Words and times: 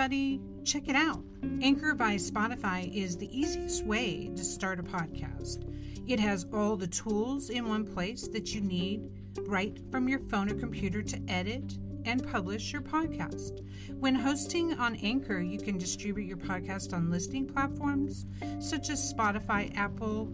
everybody, 0.00 0.40
check 0.64 0.88
it 0.88 0.96
out. 0.96 1.22
Anchor 1.60 1.94
by 1.94 2.14
Spotify 2.14 2.90
is 2.94 3.18
the 3.18 3.28
easiest 3.38 3.84
way 3.84 4.30
to 4.34 4.42
start 4.42 4.80
a 4.80 4.82
podcast. 4.82 5.70
It 6.08 6.18
has 6.18 6.46
all 6.54 6.74
the 6.74 6.86
tools 6.86 7.50
in 7.50 7.68
one 7.68 7.84
place 7.84 8.26
that 8.28 8.54
you 8.54 8.62
need 8.62 9.10
right 9.40 9.78
from 9.90 10.08
your 10.08 10.20
phone 10.30 10.50
or 10.50 10.54
computer 10.54 11.02
to 11.02 11.20
edit 11.28 11.76
and 12.06 12.26
publish 12.32 12.72
your 12.72 12.80
podcast. 12.80 13.60
When 13.98 14.14
hosting 14.14 14.72
on 14.72 14.96
Anchor, 14.96 15.40
you 15.40 15.58
can 15.58 15.76
distribute 15.76 16.24
your 16.24 16.38
podcast 16.38 16.94
on 16.94 17.10
listening 17.10 17.46
platforms 17.46 18.24
such 18.58 18.88
as 18.88 19.12
Spotify, 19.12 19.70
Apple, 19.76 20.32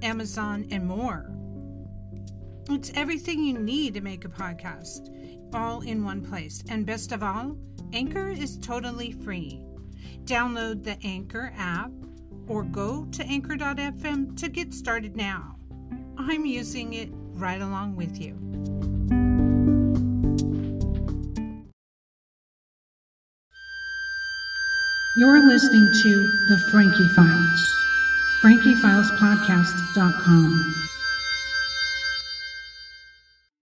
Amazon, 0.00 0.64
and 0.70 0.86
more. 0.86 1.28
It's 2.70 2.92
everything 2.94 3.42
you 3.42 3.58
need 3.58 3.94
to 3.94 4.00
make 4.00 4.24
a 4.24 4.28
podcast, 4.28 5.08
all 5.52 5.80
in 5.80 6.04
one 6.04 6.24
place. 6.24 6.62
And 6.68 6.86
best 6.86 7.10
of 7.10 7.24
all, 7.24 7.56
Anchor 7.92 8.28
is 8.28 8.56
totally 8.58 9.12
free. 9.12 9.60
Download 10.24 10.82
the 10.84 10.98
Anchor 11.04 11.52
app 11.56 11.90
or 12.46 12.62
go 12.64 13.06
to 13.12 13.24
anchor.fm 13.24 14.38
to 14.38 14.48
get 14.48 14.74
started 14.74 15.16
now. 15.16 15.56
I'm 16.16 16.44
using 16.44 16.94
it 16.94 17.08
right 17.12 17.60
along 17.60 17.94
with 17.96 18.20
you. 18.20 18.36
You're 25.16 25.46
listening 25.46 25.88
to 26.02 26.10
The 26.48 26.58
Frankie 26.70 27.08
Files. 27.16 27.74
FrankieFilesPodcast.com. 28.42 30.87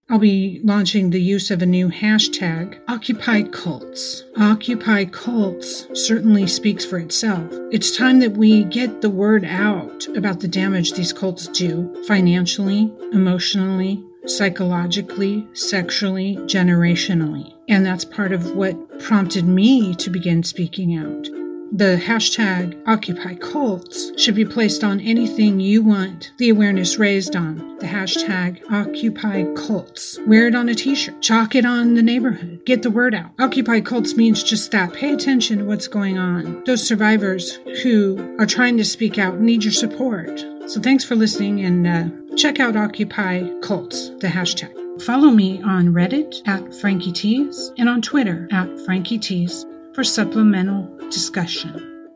I'll 0.09 0.19
be 0.19 0.61
launching 0.63 1.09
the 1.09 1.21
use 1.21 1.51
of 1.51 1.61
a 1.61 1.65
new 1.65 1.89
hashtag, 1.89 2.79
Occupy 2.87 3.41
Cults. 3.51 4.23
Occupy 4.37 5.03
Cults 5.05 5.85
certainly 5.93 6.47
speaks 6.47 6.85
for 6.85 6.97
itself. 6.97 7.51
It's 7.73 7.97
time 7.97 8.19
that 8.19 8.37
we 8.37 8.63
get 8.63 9.01
the 9.01 9.09
word 9.09 9.43
out 9.43 10.07
about 10.15 10.39
the 10.39 10.47
damage 10.47 10.93
these 10.93 11.11
cults 11.11 11.47
do 11.47 11.93
financially, 12.07 12.89
emotionally, 13.11 14.01
psychologically, 14.25 15.45
sexually, 15.51 16.37
generationally. 16.45 17.53
And 17.67 17.85
that's 17.85 18.05
part 18.05 18.31
of 18.31 18.55
what 18.55 19.01
prompted 19.01 19.45
me 19.45 19.93
to 19.95 20.09
begin 20.09 20.41
speaking 20.41 20.95
out. 20.95 21.27
The 21.73 22.01
hashtag 22.01 22.81
Occupy 22.87 23.35
Cults 23.35 24.13
should 24.19 24.35
be 24.35 24.45
placed 24.45 24.85
on 24.85 25.01
anything 25.01 25.59
you 25.59 25.83
want 25.83 26.31
the 26.37 26.49
awareness 26.49 26.97
raised 26.97 27.35
on. 27.35 27.77
The 27.79 27.87
hashtag 27.87 28.61
Occupy 28.71 29.53
Cults. 29.53 30.17
Wear 30.25 30.47
it 30.47 30.55
on 30.55 30.69
a 30.69 30.75
t 30.75 30.95
shirt. 30.95 31.21
Chalk 31.21 31.55
it 31.55 31.65
on 31.65 31.93
the 31.93 32.01
neighborhood. 32.01 32.61
Get 32.65 32.83
the 32.83 32.89
word 32.89 33.13
out. 33.13 33.31
Occupy 33.37 33.81
Cults 33.81 34.15
means 34.15 34.43
just 34.43 34.71
that. 34.71 34.93
Pay 34.93 35.13
attention 35.13 35.59
to 35.59 35.65
what's 35.65 35.89
going 35.89 36.17
on. 36.17 36.63
Those 36.63 36.87
survivors 36.87 37.55
who 37.83 38.35
are 38.39 38.45
trying 38.45 38.77
to 38.77 38.85
speak 38.85 39.17
out 39.17 39.39
need 39.39 39.65
your 39.65 39.73
support. 39.73 40.39
So 40.67 40.79
thanks 40.81 41.03
for 41.03 41.15
listening 41.15 41.65
and 41.65 41.85
uh, 41.85 42.35
check 42.37 42.61
out 42.61 42.77
Occupy 42.77 43.59
Cults, 43.61 44.09
the 44.19 44.27
hashtag. 44.27 45.01
Follow 45.01 45.29
me 45.29 45.61
on 45.63 45.89
Reddit 45.89 46.47
at 46.47 46.73
Frankie 46.75 47.11
Tees 47.11 47.71
and 47.77 47.89
on 47.89 48.01
Twitter 48.01 48.47
at 48.51 48.67
Frankie 48.85 49.19
Tees 49.19 49.65
for 49.97 50.03
supplemental 50.03 50.95
discussion. 51.09 52.13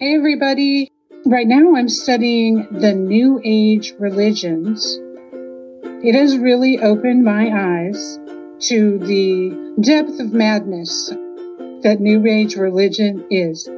Hey, 0.00 0.14
everybody. 0.14 0.90
Right 1.26 1.46
now, 1.46 1.76
I'm 1.76 1.90
studying 1.90 2.66
the 2.70 2.94
New 2.94 3.38
Age 3.44 3.92
religions. 3.98 4.98
It 6.02 6.14
has 6.14 6.38
really 6.38 6.78
opened 6.78 7.22
my 7.22 7.50
eyes 7.52 8.18
to 8.60 8.98
the 8.98 9.74
depth 9.82 10.20
of 10.20 10.32
madness 10.32 11.10
that 11.82 11.98
New 12.00 12.26
Age 12.26 12.56
religion 12.56 13.26
is. 13.30 13.68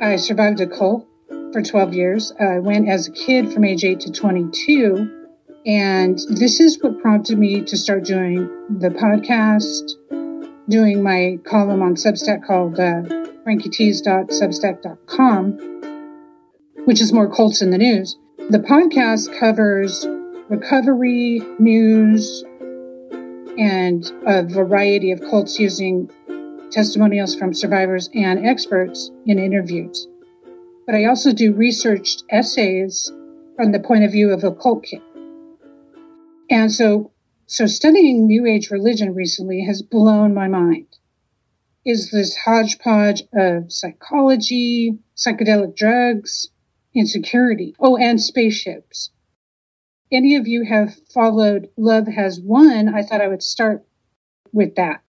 I 0.00 0.16
survived 0.16 0.60
a 0.60 0.66
cult 0.66 1.06
for 1.52 1.60
12 1.60 1.92
years. 1.92 2.32
I 2.40 2.60
went 2.60 2.88
as 2.88 3.08
a 3.08 3.12
kid 3.12 3.52
from 3.52 3.66
age 3.66 3.84
8 3.84 4.00
to 4.00 4.10
22. 4.10 5.24
And 5.66 6.18
this 6.30 6.60
is 6.60 6.82
what 6.82 6.98
prompted 6.98 7.38
me 7.38 7.60
to 7.60 7.76
start 7.76 8.04
doing 8.04 8.48
the 8.70 8.88
podcast, 8.88 9.90
doing 10.68 11.02
my 11.02 11.38
column 11.44 11.82
on 11.82 11.94
Substack 11.94 12.46
called 12.46 12.78
uh, 12.78 13.02
frankietees.substack.com, 13.46 15.58
which 16.84 17.00
is 17.00 17.10
more 17.12 17.28
cults 17.30 17.62
in 17.62 17.70
the 17.70 17.78
news. 17.78 18.18
The 18.50 18.58
podcast 18.58 19.38
covers 19.38 20.04
recovery, 20.48 21.40
news, 21.58 22.44
and 23.58 24.04
a 24.26 24.42
variety 24.42 25.12
of 25.12 25.20
cults 25.20 25.58
using 25.58 26.10
testimonials 26.70 27.34
from 27.34 27.54
survivors 27.54 28.10
and 28.14 28.46
experts 28.46 29.10
in 29.26 29.38
interviews. 29.38 30.06
But 30.86 30.96
I 30.96 31.06
also 31.06 31.32
do 31.32 31.54
researched 31.54 32.24
essays 32.30 33.10
from 33.56 33.72
the 33.72 33.80
point 33.80 34.04
of 34.04 34.12
view 34.12 34.30
of 34.32 34.44
a 34.44 34.52
cult 34.52 34.84
kid. 34.84 35.00
And 36.50 36.70
so 36.70 37.13
so 37.46 37.66
studying 37.66 38.26
New 38.26 38.46
Age 38.46 38.70
religion 38.70 39.14
recently 39.14 39.64
has 39.64 39.82
blown 39.82 40.34
my 40.34 40.48
mind. 40.48 40.86
Is 41.84 42.10
this 42.10 42.36
hodgepodge 42.36 43.22
of 43.34 43.70
psychology, 43.72 44.98
psychedelic 45.16 45.76
drugs, 45.76 46.48
insecurity, 46.94 47.74
oh, 47.80 47.96
and 47.96 48.20
spaceships. 48.20 49.10
Any 50.12 50.36
of 50.36 50.46
you 50.46 50.64
have 50.64 50.94
followed 51.12 51.68
Love 51.76 52.06
Has 52.06 52.40
Won? 52.40 52.88
I 52.88 53.02
thought 53.02 53.20
I 53.20 53.28
would 53.28 53.42
start 53.42 53.84
with 54.52 54.76
that. 54.76 55.02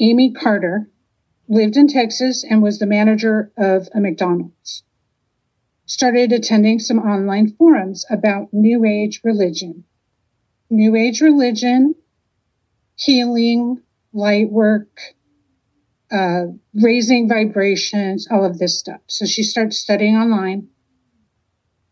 Amy 0.00 0.32
Carlson 0.32 0.90
lived 1.48 1.76
in 1.76 1.86
Texas 1.86 2.44
and 2.44 2.62
was 2.62 2.78
the 2.78 2.86
manager 2.86 3.52
of 3.56 3.88
a 3.94 4.00
McDonald's. 4.00 4.82
Started 5.86 6.32
attending 6.32 6.78
some 6.78 6.98
online 6.98 7.48
forums 7.48 8.04
about 8.10 8.52
New 8.52 8.84
Age 8.84 9.20
religion 9.24 9.84
New 10.70 10.96
Age 10.96 11.20
religion, 11.20 11.94
healing, 12.96 13.82
light 14.12 14.50
work, 14.50 15.00
uh, 16.10 16.46
raising 16.74 17.28
vibrations, 17.28 18.28
all 18.30 18.44
of 18.44 18.58
this 18.58 18.78
stuff. 18.78 19.00
So 19.06 19.26
she 19.26 19.42
started 19.42 19.74
studying 19.74 20.16
online 20.16 20.68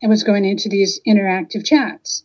and 0.02 0.10
was 0.10 0.24
going 0.24 0.44
into 0.44 0.68
these 0.68 1.00
interactive 1.06 1.64
chats. 1.64 2.24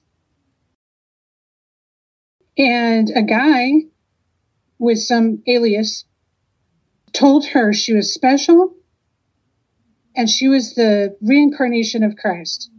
And 2.58 3.10
a 3.16 3.22
guy 3.22 3.72
with 4.78 5.00
some 5.00 5.42
alias 5.48 6.06
told 7.14 7.46
her 7.48 7.74
she 7.74 7.94
was 7.94 8.14
special 8.14 8.76
and 10.16 10.30
she 10.30 10.48
was 10.48 10.76
the 10.76 11.18
reincarnation 11.22 12.04
of 12.04 12.16
Christ. 12.16 12.70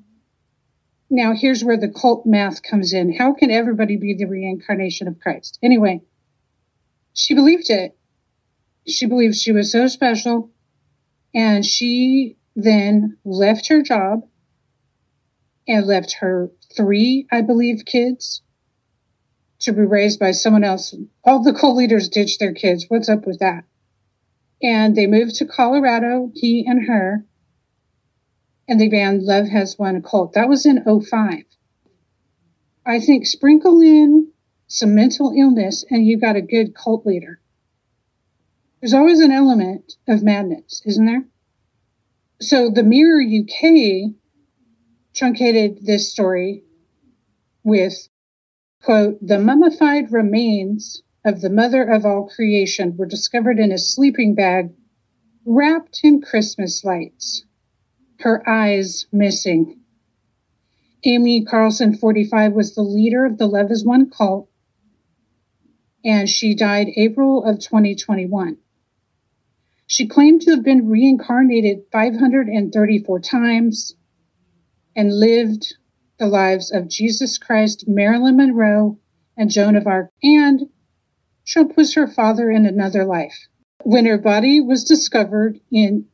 Now, 1.15 1.35
here's 1.35 1.63
where 1.63 1.77
the 1.77 1.91
cult 1.91 2.25
math 2.25 2.63
comes 2.63 2.95
in. 2.95 3.13
How 3.13 3.35
can 3.35 3.51
everybody 3.51 3.99
be 3.99 4.15
the 4.15 4.25
reincarnation 4.25 5.09
of 5.09 5.21
Christ? 5.21 5.59
Anyway, 5.63 6.01
she 7.13 7.35
believed 7.35 7.69
it. 7.69 7.95
She 8.89 9.05
believed 9.05 9.37
she 9.37 9.53
was 9.53 9.71
so 9.71 9.89
special. 9.89 10.51
And 11.35 11.67
she 11.67 12.39
then 12.57 13.19
left 13.27 13.69
her 13.69 13.83
job 13.83 14.27
and 15.69 15.87
left 15.87 16.15
her 16.21 16.51
three, 16.75 17.27
I 17.31 17.43
believe, 17.43 17.85
kids 17.85 18.41
to 19.61 19.75
be 19.75 19.83
raised 19.83 20.19
by 20.19 20.31
someone 20.31 20.65
else. 20.65 20.95
All 21.25 21.43
the 21.43 21.53
cult 21.53 21.77
leaders 21.77 22.09
ditched 22.09 22.41
their 22.41 22.55
kids. 22.55 22.87
What's 22.89 23.11
up 23.11 23.27
with 23.27 23.39
that? 23.41 23.65
And 24.63 24.97
they 24.97 25.07
moved 25.07 25.35
to 25.37 25.45
Colorado, 25.45 26.31
he 26.35 26.65
and 26.67 26.87
her, 26.87 27.27
and 28.69 28.81
the 28.81 28.89
band 28.89 29.23
Love 29.23 29.49
Has 29.49 29.79
Won 29.79 30.03
Cult. 30.03 30.35
That 30.35 30.49
was 30.49 30.65
in 30.67 30.83
05. 30.85 31.45
I 32.85 33.01
think 33.01 33.27
sprinkle 33.27 33.81
in 33.81 34.33
some 34.67 34.95
mental 34.95 35.33
illness 35.37 35.85
and 35.91 36.07
you've 36.07 36.21
got 36.21 36.37
a 36.37 36.43
good 36.43 36.75
cult 36.75 37.07
leader. 37.07 37.41
There's 38.81 38.95
always 38.95 39.21
an 39.21 39.31
element 39.31 39.95
of 40.09 40.23
madness, 40.23 40.83
isn't 40.87 41.07
there? 41.07 41.25
So 42.41 42.71
the 42.71 42.83
Mirror 42.83 43.23
UK 43.23 44.15
truncated 45.15 45.87
this 45.87 46.11
story 46.11 46.65
with, 47.63 48.09
quote, 48.83 49.19
the 49.25 49.39
mummified 49.39 50.11
remains 50.11 51.03
of 51.25 51.41
the 51.41 51.51
mother 51.51 51.85
of 51.85 52.05
all 52.05 52.29
creation 52.29 52.97
were 52.97 53.07
discovered 53.07 53.61
in 53.61 53.71
a 53.71 53.79
sleeping 53.79 54.35
bag 54.35 54.73
wrapped 55.45 56.01
in 56.03 56.21
Christmas 56.21 56.83
lights 56.83 57.45
her 58.23 58.49
eyes 58.49 59.07
missing. 59.13 59.81
Amy 61.05 61.45
Carlson, 61.45 61.97
45, 61.97 62.53
was 62.53 62.75
the 62.75 62.83
leader 62.83 63.25
of 63.25 63.39
the 63.39 63.49
Has 63.69 63.85
Won 63.85 64.11
cult, 64.11 64.49
and 66.05 66.29
she 66.29 66.55
died 66.55 66.89
April 66.97 67.45
of 67.45 67.59
2021. 67.59 68.57
She 69.87 70.07
claimed 70.07 70.43
to 70.43 70.53
have 70.53 70.65
been 70.65 70.89
reincarnated 70.89 71.83
534 71.93 73.21
times 73.21 73.95
and 74.95 75.13
lived 75.13 75.75
the 76.19 76.27
lives 76.27 76.73
of 76.73 76.89
Jesus 76.89 77.39
Christ, 77.39 77.85
Marilyn 77.89 78.37
Monroe, 78.37 78.99
and 79.37 79.51
Joan 79.51 79.77
of 79.77 79.87
Arc, 79.87 80.11
and 80.23 80.69
Trump 81.47 81.77
was 81.77 81.95
her 81.95 82.07
father 82.07 82.51
in 82.51 82.65
another 82.65 83.05
life. 83.05 83.49
When 83.83 84.07
her 84.07 84.19
body 84.19 84.61
was 84.61 84.85
discovered 84.85 85.59
in 85.73 86.07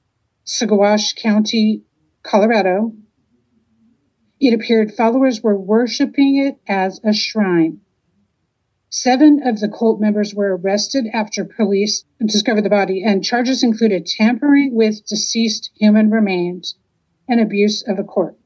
Saguache 0.47 1.15
County, 1.17 1.83
Colorado, 2.29 2.93
it 4.39 4.53
appeared 4.53 4.93
followers 4.93 5.43
were 5.43 5.59
worshiping 5.59 6.37
it 6.37 6.59
as 6.69 7.01
a 7.03 7.15
shrine. 7.15 7.81
Seven 8.91 9.41
of 9.47 9.61
the 9.61 9.69
cult 9.69 9.99
members 9.99 10.35
were 10.35 10.55
arrested 10.55 11.07
after 11.15 11.47
police 11.47 12.05
discovered 12.23 12.65
the 12.65 12.69
body, 12.69 13.03
and 13.03 13.25
charges 13.25 13.63
included 13.63 14.05
tampering 14.05 14.75
with 14.75 15.07
deceased 15.07 15.71
human 15.75 16.11
remains 16.11 16.77
and 17.27 17.41
abuse 17.41 17.83
of 17.89 17.99
a 17.99 18.05
court. 18.05 18.37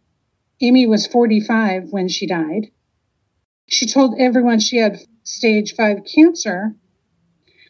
Amy 0.60 0.86
was 0.86 1.08
45 1.08 1.90
when 1.90 2.06
she 2.06 2.24
died. 2.24 2.68
She 3.66 3.86
told 3.86 4.14
everyone 4.16 4.60
she 4.60 4.76
had 4.76 5.00
stage 5.24 5.74
5 5.74 6.04
cancer, 6.04 6.76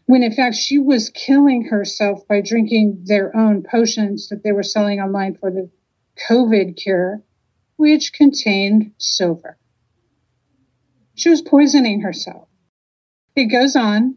when 0.05 0.23
in 0.23 0.33
fact 0.33 0.57
she 0.57 0.79
was 0.79 1.09
killing 1.09 1.65
herself 1.65 2.29
by 2.29 2.43
drinking 2.43 3.05
their 3.05 3.35
own 3.35 3.63
potions 3.63 4.29
that 4.29 4.43
they 4.43 4.53
were 4.53 4.63
selling 4.63 5.01
online 5.01 5.37
for 5.37 5.51
the 5.51 5.71
COVID 6.29 6.77
cure, 6.77 7.23
which 7.77 8.13
contained 8.13 8.93
silver. 8.99 9.59
She 11.15 11.29
was 11.29 11.43
poisoning 11.43 12.01
herself. 12.01 12.49
It 13.35 13.47
goes 13.47 13.77
on. 13.77 14.17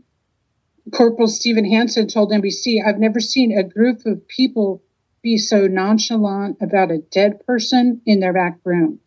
Corporal 0.92 1.28
Stephen 1.28 1.66
Hansen 1.66 2.08
told 2.08 2.32
NBC, 2.32 2.78
I've 2.86 3.00
never 3.00 3.20
seen 3.20 3.58
a 3.58 3.64
group 3.64 4.06
of 4.06 4.28
people 4.28 4.84
be 5.22 5.38
so 5.38 5.68
nonchalant 5.68 6.58
about 6.62 6.92
a 6.92 7.00
dead 7.00 7.44
person 7.46 8.02
in 8.06 8.20
their 8.20 8.34
back 8.34 8.60
room. 8.64 9.00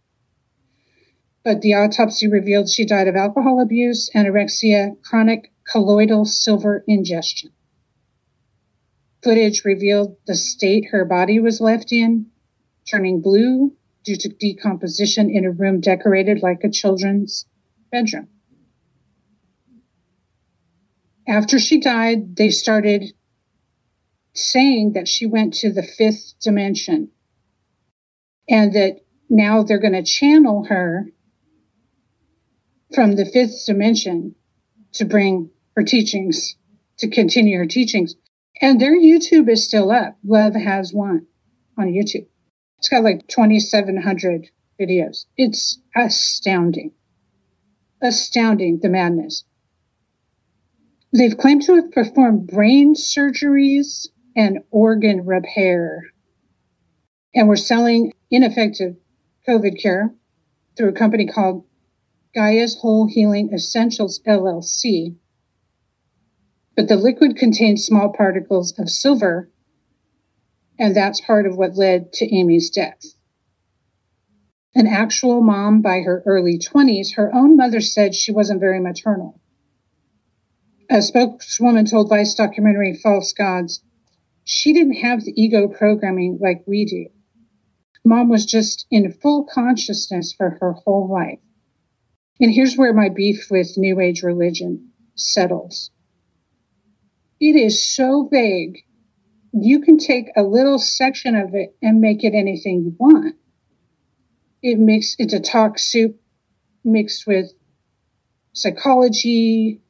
But 1.45 1.61
the 1.61 1.75
autopsy 1.75 2.27
revealed 2.27 2.69
she 2.69 2.85
died 2.85 3.07
of 3.07 3.15
alcohol 3.15 3.61
abuse, 3.61 4.11
anorexia, 4.15 5.01
chronic 5.03 5.53
colloidal 5.71 6.25
silver 6.25 6.83
ingestion. 6.89 7.51
Footage 9.23 9.65
revealed 9.65 10.17
the 10.27 10.35
state 10.35 10.87
her 10.91 11.05
body 11.05 11.39
was 11.39 11.61
left 11.61 11.93
in, 11.93 12.27
turning 12.91 13.21
blue 13.21 13.73
due 14.05 14.17
to 14.17 14.29
decomposition 14.29 15.31
in 15.31 15.45
a 15.45 15.51
room 15.51 15.81
decorated 15.81 16.41
like 16.43 16.65
a 16.65 16.71
children's 16.71 17.47
bedroom. 17.91 18.29
After 21.27 21.59
she 21.59 21.79
died, 21.81 22.37
they 22.37 22.49
started 22.49 23.13
saying 24.33 24.93
that 24.95 25.09
she 25.09 25.27
went 25.27 25.55
to 25.55 25.73
the 25.73 25.83
fifth 25.83 26.35
dimension 26.41 27.11
and 28.49 28.73
that 28.73 29.01
now 29.29 29.63
they're 29.63 29.79
going 29.79 29.93
to 29.93 30.03
channel 30.03 30.65
her 30.65 31.07
from 32.95 33.17
the 33.17 33.27
fifth 33.27 33.67
dimension 33.67 34.35
to 34.93 35.05
bring 35.05 35.51
her 35.77 35.83
teachings, 35.83 36.57
to 36.99 37.09
continue 37.09 37.59
her 37.59 37.67
teachings. 37.67 38.15
And 38.63 38.81
their 38.81 38.99
YouTube 38.99 39.51
is 39.51 39.65
still 39.65 39.91
up. 39.91 40.17
Love 40.25 40.55
Has 40.55 40.93
Won 40.95 41.27
on 41.77 41.89
YouTube. 41.89 42.27
It's 42.79 42.89
got 42.89 43.03
like 43.03 43.27
2,700 43.27 44.51
videos. 44.81 45.27
It's 45.37 45.79
astounding. 45.97 46.93
Astounding, 48.01 48.79
the 48.81 48.89
madness. 48.89 49.45
They've 51.13 51.37
claimed 51.37 51.63
to 51.63 51.75
have 51.75 51.91
performed 51.91 52.47
brain 52.47 52.95
surgeries 52.95 54.09
and 54.37 54.61
organ 54.71 55.27
repair. 55.27 56.05
And 57.35 57.49
we're 57.49 57.57
selling 57.57 58.13
ineffective 58.31 58.97
COVID 59.49 59.81
care 59.83 60.15
through 60.77 60.91
a 60.91 60.93
company 60.93 61.27
called 61.27 61.65
Gaia's 62.35 62.79
Whole 62.81 63.09
Healing 63.09 63.53
Essentials 63.53 64.21
LLC. 64.27 65.17
But 66.77 66.87
the 66.87 66.97
liquid 66.97 67.37
contains 67.37 67.85
small 67.85 68.13
particles 68.13 68.79
of 68.79 68.89
silver, 68.89 69.51
and 70.79 70.95
that's 70.95 71.21
part 71.21 71.47
of 71.47 71.57
what 71.57 71.77
led 71.77 72.13
to 72.15 72.35
Amy's 72.35 72.71
death. 72.71 73.03
An 74.75 74.87
actual 74.87 75.43
mom 75.43 75.81
by 75.83 76.01
her 76.01 76.23
early 76.27 76.59
20s, 76.59 77.15
her 77.15 77.35
own 77.35 77.57
mother 77.57 77.81
said 77.81 78.15
she 78.15 78.33
wasn't 78.33 78.61
very 78.61 78.81
maternal. 78.81 79.41
A 80.91 81.03
spokeswoman 81.03 81.85
told 81.85 82.09
Vice 82.09 82.35
documentary 82.35 82.95
False 82.95 83.33
Gods 83.33 83.83
she 84.45 84.73
didn't 84.73 84.95
have 84.95 85.25
the 85.25 85.35
ego 85.37 85.69
programming 85.69 86.39
like 86.41 86.63
we 86.67 86.87
do. 86.87 87.09
Mom 88.03 88.31
was 88.31 88.47
just 88.47 88.87
in 88.91 89.13
full 89.13 89.45
consciousness 89.45 90.33
for 90.33 90.57
her 90.61 90.73
whole 90.73 91.07
life. 91.07 91.41
And 92.41 92.51
here's 92.51 92.77
where 92.77 92.95
my 92.95 93.11
beef 93.11 93.49
with 93.51 93.77
New 93.77 94.01
Age 94.01 94.23
religion 94.23 94.93
settles. 95.15 95.91
It 97.41 97.57
is 97.57 97.85
so 97.85 98.29
vague. 98.33 98.79
You 99.53 99.81
can 99.81 99.99
take 99.99 100.27
a 100.37 100.43
little 100.43 100.79
section 100.79 101.35
of 101.35 101.55
it 101.55 101.77
and 101.83 102.01
make 102.01 102.25
it 102.25 102.35
anything 102.35 102.83
you 102.85 102.97
want. 102.99 103.37
It 104.63 104.79
makes 104.79 105.17
it's 105.19 105.33
a 105.33 105.41
talk 105.41 105.79
soup 105.79 106.21
mixed 106.85 107.27
with 107.27 107.53
psychology, 108.53 109.81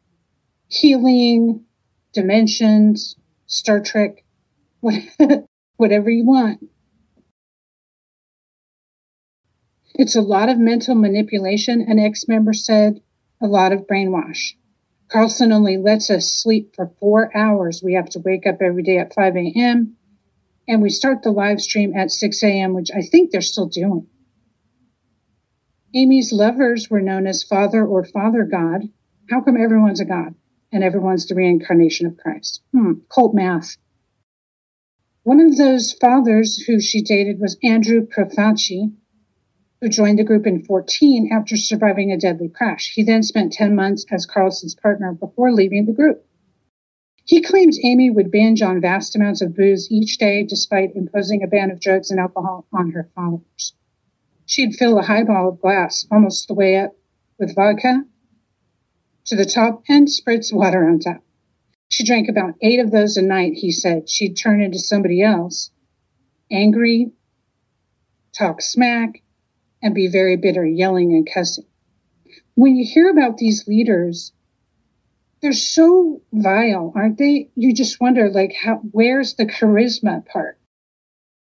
healing, 0.68 1.64
dimensions, 2.12 3.16
Star 3.46 3.80
Trek. 3.80 4.24
whatever 5.76 6.10
you 6.10 6.24
want. 6.24 6.60
It's 9.94 10.14
a 10.14 10.20
lot 10.20 10.48
of 10.48 10.58
mental 10.58 10.94
manipulation, 10.94 11.80
an 11.88 11.98
ex 11.98 12.28
member 12.28 12.52
said, 12.52 13.00
a 13.40 13.46
lot 13.46 13.72
of 13.72 13.86
brainwash. 13.86 14.54
Carlson 15.08 15.52
only 15.52 15.78
lets 15.78 16.10
us 16.10 16.32
sleep 16.32 16.74
for 16.76 16.92
four 17.00 17.34
hours. 17.36 17.82
We 17.82 17.94
have 17.94 18.10
to 18.10 18.20
wake 18.20 18.46
up 18.46 18.60
every 18.60 18.82
day 18.82 18.98
at 18.98 19.14
5 19.14 19.36
a.m. 19.36 19.96
and 20.66 20.82
we 20.82 20.90
start 20.90 21.22
the 21.22 21.30
live 21.30 21.60
stream 21.60 21.96
at 21.96 22.10
6 22.10 22.42
a.m., 22.42 22.74
which 22.74 22.90
I 22.94 23.00
think 23.00 23.30
they're 23.30 23.40
still 23.40 23.68
doing. 23.68 24.06
Amy's 25.94 26.32
lovers 26.32 26.90
were 26.90 27.00
known 27.00 27.26
as 27.26 27.42
Father 27.42 27.84
or 27.86 28.04
Father 28.04 28.44
God. 28.44 28.82
How 29.30 29.40
come 29.40 29.56
everyone's 29.56 30.00
a 30.00 30.04
God 30.04 30.34
and 30.70 30.84
everyone's 30.84 31.26
the 31.26 31.34
reincarnation 31.34 32.06
of 32.06 32.18
Christ? 32.18 32.62
Hmm, 32.72 32.92
cult 33.08 33.34
math. 33.34 33.76
One 35.22 35.40
of 35.40 35.56
those 35.56 35.94
fathers 35.94 36.62
who 36.66 36.80
she 36.80 37.02
dated 37.02 37.40
was 37.40 37.58
Andrew 37.62 38.06
Profaci, 38.06 38.92
who 39.80 39.88
joined 39.88 40.18
the 40.18 40.24
group 40.24 40.46
in 40.46 40.64
14 40.64 41.30
after 41.32 41.56
surviving 41.56 42.10
a 42.10 42.18
deadly 42.18 42.48
crash. 42.48 42.92
He 42.94 43.02
then 43.02 43.22
spent 43.22 43.52
10 43.52 43.74
months 43.74 44.04
as 44.10 44.26
Carlson's 44.26 44.74
partner 44.74 45.12
before 45.12 45.52
leaving 45.52 45.86
the 45.86 45.92
group. 45.92 46.24
He 47.24 47.42
claimed 47.42 47.74
Amy 47.84 48.10
would 48.10 48.30
binge 48.30 48.62
on 48.62 48.80
vast 48.80 49.14
amounts 49.14 49.42
of 49.42 49.54
booze 49.54 49.88
each 49.90 50.16
day 50.18 50.44
despite 50.44 50.96
imposing 50.96 51.42
a 51.42 51.46
ban 51.46 51.70
of 51.70 51.80
drugs 51.80 52.10
and 52.10 52.18
alcohol 52.18 52.66
on 52.72 52.90
her 52.92 53.10
followers. 53.14 53.74
She'd 54.46 54.76
fill 54.76 54.98
a 54.98 55.02
highball 55.02 55.50
of 55.50 55.60
glass 55.60 56.06
almost 56.10 56.48
the 56.48 56.54
way 56.54 56.76
up 56.76 56.96
with 57.38 57.54
vodka 57.54 58.04
to 59.26 59.36
the 59.36 59.44
top 59.44 59.82
and 59.88 60.08
spritz 60.08 60.52
water 60.52 60.88
on 60.88 61.00
top. 61.00 61.22
She 61.90 62.02
drank 62.02 62.28
about 62.28 62.54
eight 62.62 62.80
of 62.80 62.90
those 62.90 63.16
a 63.18 63.22
night, 63.22 63.54
he 63.54 63.72
said. 63.72 64.08
She'd 64.08 64.36
turn 64.36 64.62
into 64.62 64.78
somebody 64.78 65.22
else, 65.22 65.70
angry, 66.50 67.12
talk 68.32 68.62
smack, 68.62 69.22
and 69.82 69.94
be 69.94 70.08
very 70.08 70.36
bitter, 70.36 70.66
yelling 70.66 71.12
and 71.12 71.28
cussing. 71.32 71.66
When 72.54 72.76
you 72.76 72.84
hear 72.84 73.08
about 73.10 73.36
these 73.36 73.68
leaders, 73.68 74.32
they're 75.40 75.52
so 75.52 76.20
vile, 76.32 76.92
aren't 76.96 77.18
they? 77.18 77.50
You 77.54 77.72
just 77.72 78.00
wonder, 78.00 78.28
like, 78.30 78.54
how, 78.54 78.80
where's 78.90 79.34
the 79.34 79.46
charisma 79.46 80.26
part? 80.26 80.58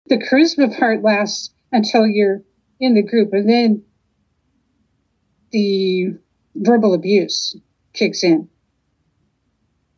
The 0.07 0.17
charisma 0.17 0.77
part 0.77 1.01
lasts 1.01 1.53
until 1.71 2.05
you're 2.05 2.43
in 2.79 2.93
the 2.93 3.01
group, 3.01 3.31
and 3.33 3.49
then 3.49 3.83
the 5.51 6.17
verbal 6.55 6.93
abuse 6.93 7.55
kicks 7.93 8.23
in. 8.23 8.49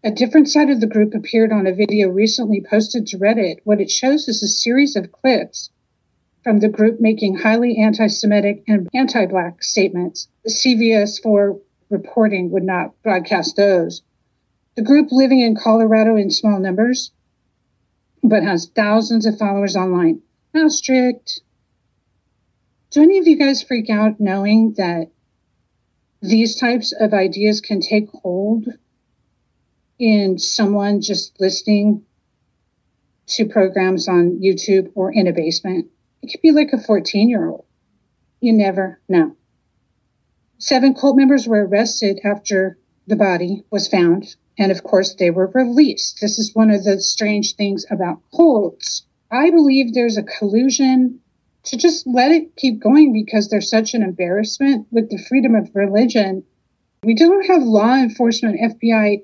A 0.04 0.12
different 0.12 0.48
side 0.48 0.70
of 0.70 0.80
the 0.80 0.88
group 0.88 1.16
appeared 1.16 1.52
on 1.52 1.66
a 1.66 1.74
video 1.74 2.10
recently 2.10 2.64
posted 2.70 3.08
to 3.08 3.18
Reddit. 3.18 3.58
What 3.64 3.82
it 3.82 3.90
shows 3.90 4.28
is 4.28 4.44
a 4.44 4.48
series 4.48 4.96
of 4.96 5.12
clips 5.12 5.72
from 6.48 6.60
the 6.60 6.70
group 6.70 7.02
making 7.02 7.36
highly 7.36 7.76
anti 7.76 8.08
Semitic 8.08 8.64
and 8.70 8.88
anti 8.94 9.26
Black 9.26 9.62
statements. 9.62 10.30
The 10.46 10.50
CBS 10.50 11.22
4 11.22 11.60
reporting 11.90 12.52
would 12.52 12.64
not 12.64 12.94
broadcast 13.04 13.58
those. 13.58 14.02
The 14.76 14.82
group 14.82 15.10
living 15.12 15.42
in 15.42 15.58
Colorado 15.58 16.16
in 16.16 16.32
small 16.32 16.58
numbers, 16.58 17.12
but 18.24 18.44
has 18.44 18.72
thousands 18.74 19.26
of 19.26 19.38
followers 19.38 19.76
online. 19.76 20.22
How 20.56 20.70
strict? 20.70 21.42
Do 22.92 23.02
any 23.02 23.18
of 23.18 23.28
you 23.28 23.38
guys 23.38 23.62
freak 23.62 23.90
out 23.90 24.22
knowing 24.22 24.72
that 24.78 25.12
these 26.22 26.56
types 26.56 26.94
of 26.98 27.14
ideas 27.14 27.60
can 27.60 27.82
take 27.82 28.08
hold 28.24 28.68
in 30.00 30.40
someone 30.40 31.02
just 31.02 31.42
listening 31.42 32.06
to 33.26 33.46
programs 33.46 34.08
on 34.08 34.40
YouTube 34.40 34.94
or 34.96 35.12
in 35.12 35.28
a 35.28 35.34
basement. 35.34 35.88
It 36.28 36.32
could 36.32 36.42
be 36.42 36.52
like 36.52 36.74
a 36.74 36.78
14 36.78 37.30
year 37.30 37.48
old. 37.48 37.64
You 38.42 38.52
never 38.52 39.00
know. 39.08 39.38
Seven 40.58 40.94
cult 40.94 41.16
members 41.16 41.48
were 41.48 41.66
arrested 41.66 42.20
after 42.26 42.78
the 43.08 43.16
body 43.16 43.64
was 43.72 43.88
found. 43.88 44.36
And 44.60 44.70
of 44.70 44.84
course, 44.84 45.16
they 45.16 45.30
were 45.30 45.50
released. 45.54 46.20
This 46.20 46.38
is 46.38 46.54
one 46.54 46.70
of 46.70 46.84
the 46.84 47.00
strange 47.00 47.56
things 47.56 47.86
about 47.90 48.20
cults. 48.36 49.06
I 49.32 49.52
believe 49.52 49.94
there's 49.94 50.18
a 50.18 50.24
collusion 50.24 51.22
to 51.64 51.78
just 51.78 52.06
let 52.06 52.32
it 52.32 52.58
keep 52.58 52.82
going 52.82 53.14
because 53.14 53.48
there's 53.48 53.70
such 53.70 53.94
an 53.94 54.04
embarrassment 54.04 54.86
with 54.92 55.10
the 55.10 55.24
freedom 55.30 55.56
of 55.56 55.74
religion. 55.74 56.44
We 57.04 57.16
don't 57.16 57.46
have 57.46 57.64
law 57.64 57.96
enforcement, 57.96 58.60
FBI 58.60 59.22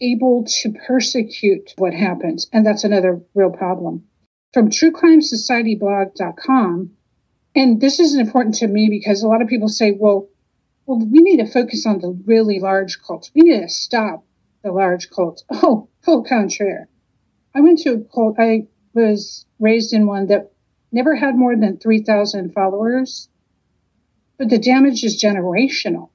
able 0.00 0.42
to 0.62 0.74
persecute 0.88 1.72
what 1.78 1.94
happens. 1.94 2.48
And 2.52 2.66
that's 2.66 2.82
another 2.82 3.20
real 3.36 3.50
problem. 3.50 4.08
From 4.52 4.70
truecrimesocietyblog.com, 4.70 6.90
and 7.54 7.80
this 7.80 8.00
is 8.00 8.16
important 8.16 8.56
to 8.56 8.66
me 8.68 8.88
because 8.90 9.22
a 9.22 9.28
lot 9.28 9.40
of 9.42 9.48
people 9.48 9.68
say, 9.68 9.92
well, 9.92 10.28
well, 10.86 10.98
we 10.98 11.20
need 11.20 11.38
to 11.38 11.46
focus 11.46 11.86
on 11.86 12.00
the 12.00 12.10
really 12.26 12.60
large 12.60 13.00
cults. 13.02 13.30
We 13.34 13.42
need 13.42 13.62
to 13.62 13.68
stop 13.68 14.24
the 14.62 14.72
large 14.72 15.10
cults. 15.10 15.44
Oh, 15.50 15.88
au 16.06 16.22
contraire. 16.22 16.88
I 17.54 17.60
went 17.60 17.80
to 17.80 17.94
a 17.94 18.00
cult, 18.14 18.36
I 18.38 18.68
was 18.94 19.44
raised 19.58 19.92
in 19.92 20.06
one 20.06 20.28
that 20.28 20.52
never 20.92 21.16
had 21.16 21.36
more 21.36 21.56
than 21.56 21.78
3,000 21.78 22.52
followers, 22.52 23.28
but 24.38 24.50
the 24.50 24.58
damage 24.58 25.02
is 25.02 25.22
generational. 25.22 26.10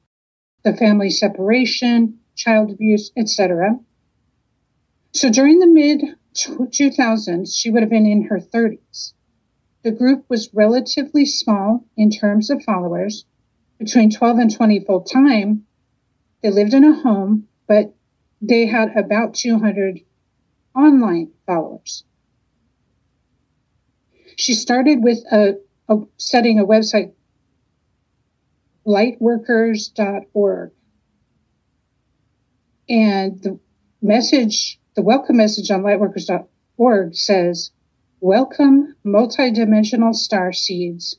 The 0.64 0.76
family 0.76 1.10
separation, 1.10 2.20
child 2.36 2.72
abuse, 2.72 3.12
etc. 3.18 3.80
So 5.14 5.30
during 5.30 5.60
the 5.60 5.68
mid 5.68 6.16
2000s, 6.34 7.56
she 7.56 7.70
would 7.70 7.84
have 7.84 7.90
been 7.90 8.06
in 8.06 8.24
her 8.24 8.40
30s. 8.40 9.14
The 9.84 9.92
group 9.92 10.26
was 10.30 10.54
relatively 10.54 11.26
small 11.26 11.86
in 11.98 12.12
terms 12.12 12.50
of 12.50 12.64
followers, 12.64 13.26
between 13.80 14.12
12 14.12 14.38
and 14.38 14.56
20 14.56 14.80
full 14.82 15.02
time. 15.02 15.66
They 16.44 16.52
lived 16.52 16.74
in 16.74 16.84
a 16.84 16.94
home, 16.94 17.48
but 17.68 17.94
they 18.42 18.66
had 18.66 18.96
about 18.96 19.34
200 19.34 20.02
online 20.76 21.32
followers. 21.46 22.04
She 24.36 24.54
started 24.54 25.04
with 25.04 25.20
a, 25.32 25.60
a 25.90 25.98
setting 26.18 26.60
a 26.60 26.66
website, 26.66 27.14
lightworkers.org. 28.86 30.72
And 32.90 33.42
the 33.42 33.60
message, 34.02 34.80
the 34.96 35.02
welcome 35.02 35.38
message 35.38 35.72
on 35.72 35.84
lightworkers.org 35.84 37.16
says, 37.16 37.72
Welcome 38.20 38.96
multidimensional 39.06 40.14
star 40.14 40.52
seeds, 40.54 41.18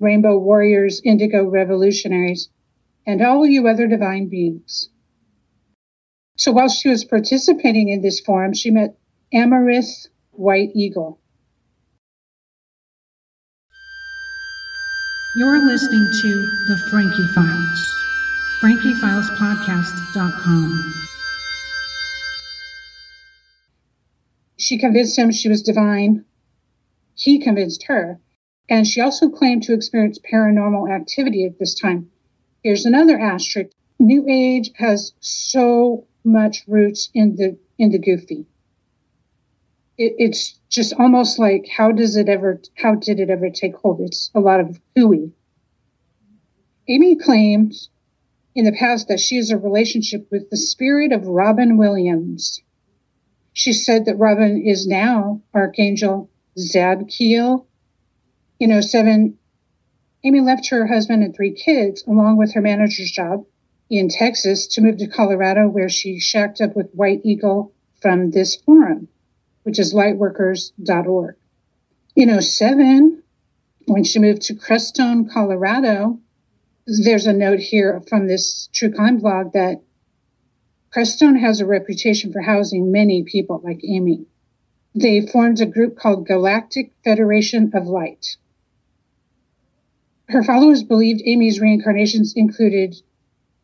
rainbow 0.00 0.36
warriors, 0.38 1.00
indigo 1.04 1.48
revolutionaries, 1.48 2.48
and 3.06 3.22
all 3.22 3.46
you 3.46 3.68
other 3.68 3.86
divine 3.86 4.26
beings. 4.28 4.88
So 6.36 6.50
while 6.52 6.68
she 6.68 6.88
was 6.88 7.04
participating 7.04 7.88
in 7.88 8.02
this 8.02 8.18
forum, 8.20 8.52
she 8.52 8.70
met 8.70 8.96
Amerith 9.32 10.08
White 10.32 10.72
Eagle. 10.74 11.20
You're 15.36 15.64
listening 15.64 16.06
to 16.22 16.28
The 16.68 16.76
Frankie 16.90 17.28
Files. 17.34 17.90
FrankieFilesPodcast.com. 18.60 21.03
She 24.64 24.78
convinced 24.78 25.18
him 25.18 25.30
she 25.30 25.50
was 25.50 25.60
divine. 25.60 26.24
He 27.14 27.38
convinced 27.38 27.82
her. 27.82 28.18
And 28.66 28.86
she 28.86 29.02
also 29.02 29.28
claimed 29.28 29.62
to 29.64 29.74
experience 29.74 30.18
paranormal 30.20 30.90
activity 30.90 31.44
at 31.44 31.58
this 31.58 31.74
time. 31.74 32.10
Here's 32.62 32.86
another 32.86 33.20
asterisk. 33.20 33.72
New 33.98 34.26
Age 34.26 34.70
has 34.76 35.12
so 35.20 36.06
much 36.24 36.64
roots 36.66 37.10
in 37.12 37.36
the 37.36 37.58
in 37.76 37.90
the 37.90 37.98
goofy. 37.98 38.46
It, 39.98 40.14
it's 40.16 40.58
just 40.70 40.94
almost 40.94 41.38
like 41.38 41.68
how 41.68 41.92
does 41.92 42.16
it 42.16 42.30
ever 42.30 42.62
how 42.78 42.94
did 42.94 43.20
it 43.20 43.28
ever 43.28 43.50
take 43.50 43.76
hold? 43.76 44.00
It's 44.00 44.30
a 44.34 44.40
lot 44.40 44.60
of 44.60 44.80
hooey. 44.96 45.30
Amy 46.88 47.16
claims 47.16 47.90
in 48.54 48.64
the 48.64 48.72
past 48.72 49.08
that 49.08 49.20
she 49.20 49.36
has 49.36 49.50
a 49.50 49.58
relationship 49.58 50.26
with 50.30 50.48
the 50.48 50.56
spirit 50.56 51.12
of 51.12 51.26
Robin 51.26 51.76
Williams. 51.76 52.62
She 53.54 53.72
said 53.72 54.04
that 54.04 54.18
Robin 54.18 54.60
is 54.60 54.86
now 54.86 55.40
Archangel 55.54 56.28
Zadkiel. 56.58 57.64
know, 58.60 58.80
07, 58.80 59.38
Amy 60.24 60.40
left 60.40 60.68
her 60.68 60.86
husband 60.88 61.22
and 61.22 61.34
three 61.34 61.52
kids 61.52 62.04
along 62.06 62.36
with 62.36 62.52
her 62.54 62.60
manager's 62.60 63.12
job 63.12 63.46
in 63.88 64.08
Texas 64.08 64.66
to 64.66 64.80
move 64.80 64.96
to 64.98 65.06
Colorado, 65.06 65.68
where 65.68 65.88
she 65.88 66.18
shacked 66.18 66.60
up 66.60 66.74
with 66.74 66.92
White 66.94 67.20
Eagle 67.24 67.72
from 68.00 68.32
this 68.32 68.56
forum, 68.56 69.06
which 69.62 69.78
is 69.78 69.94
lightworkers.org. 69.94 71.36
In 72.16 72.42
07, 72.42 73.22
when 73.86 74.04
she 74.04 74.18
moved 74.18 74.42
to 74.42 74.54
Crestone, 74.54 75.28
Colorado, 75.30 76.18
there's 76.86 77.26
a 77.26 77.32
note 77.32 77.60
here 77.60 78.02
from 78.08 78.26
this 78.26 78.68
true 78.72 78.92
crime 78.92 79.18
blog 79.18 79.52
that 79.52 79.80
Crestone 80.94 81.40
has 81.40 81.60
a 81.60 81.66
reputation 81.66 82.32
for 82.32 82.40
housing 82.40 82.92
many 82.92 83.24
people 83.24 83.60
like 83.64 83.80
Amy. 83.82 84.26
They 84.94 85.26
formed 85.26 85.60
a 85.60 85.66
group 85.66 85.96
called 85.96 86.28
Galactic 86.28 86.92
Federation 87.02 87.72
of 87.74 87.88
Light. 87.88 88.36
Her 90.28 90.44
followers 90.44 90.84
believed 90.84 91.20
Amy's 91.24 91.58
reincarnations 91.58 92.34
included 92.36 92.94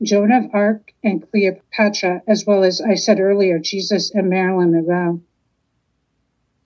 Joan 0.02 0.32
of 0.32 0.50
Arc 0.52 0.92
and 1.04 1.22
Cleopatra, 1.30 2.24
as 2.26 2.44
well 2.46 2.64
as 2.64 2.80
I 2.80 2.96
said 2.96 3.20
earlier, 3.20 3.60
Jesus 3.60 4.10
and 4.10 4.28
Marilyn 4.28 4.72
Monroe. 4.72 5.22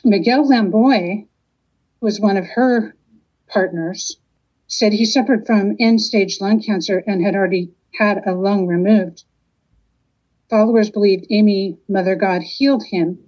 Miguel 0.03 0.49
Lamboy 0.49 1.27
was 2.01 2.21
one 2.21 2.39
of 2.39 2.47
her 2.47 2.97
partners, 3.49 4.17
said 4.67 4.95
he 4.95 5.05
suffered 5.05 5.45
from 5.45 5.77
end 5.79 6.01
stage 6.01 6.41
lung 6.41 6.63
cancer 6.63 7.05
and 7.07 7.23
had 7.23 7.35
already 7.35 7.75
had 7.99 8.27
a 8.27 8.33
lung 8.33 8.67
removed. 8.67 9.25
Followers 10.51 10.91
believed 10.91 11.27
Amy, 11.31 11.79
Mother 11.89 12.17
God, 12.17 12.43
healed 12.43 12.85
him 12.85 13.19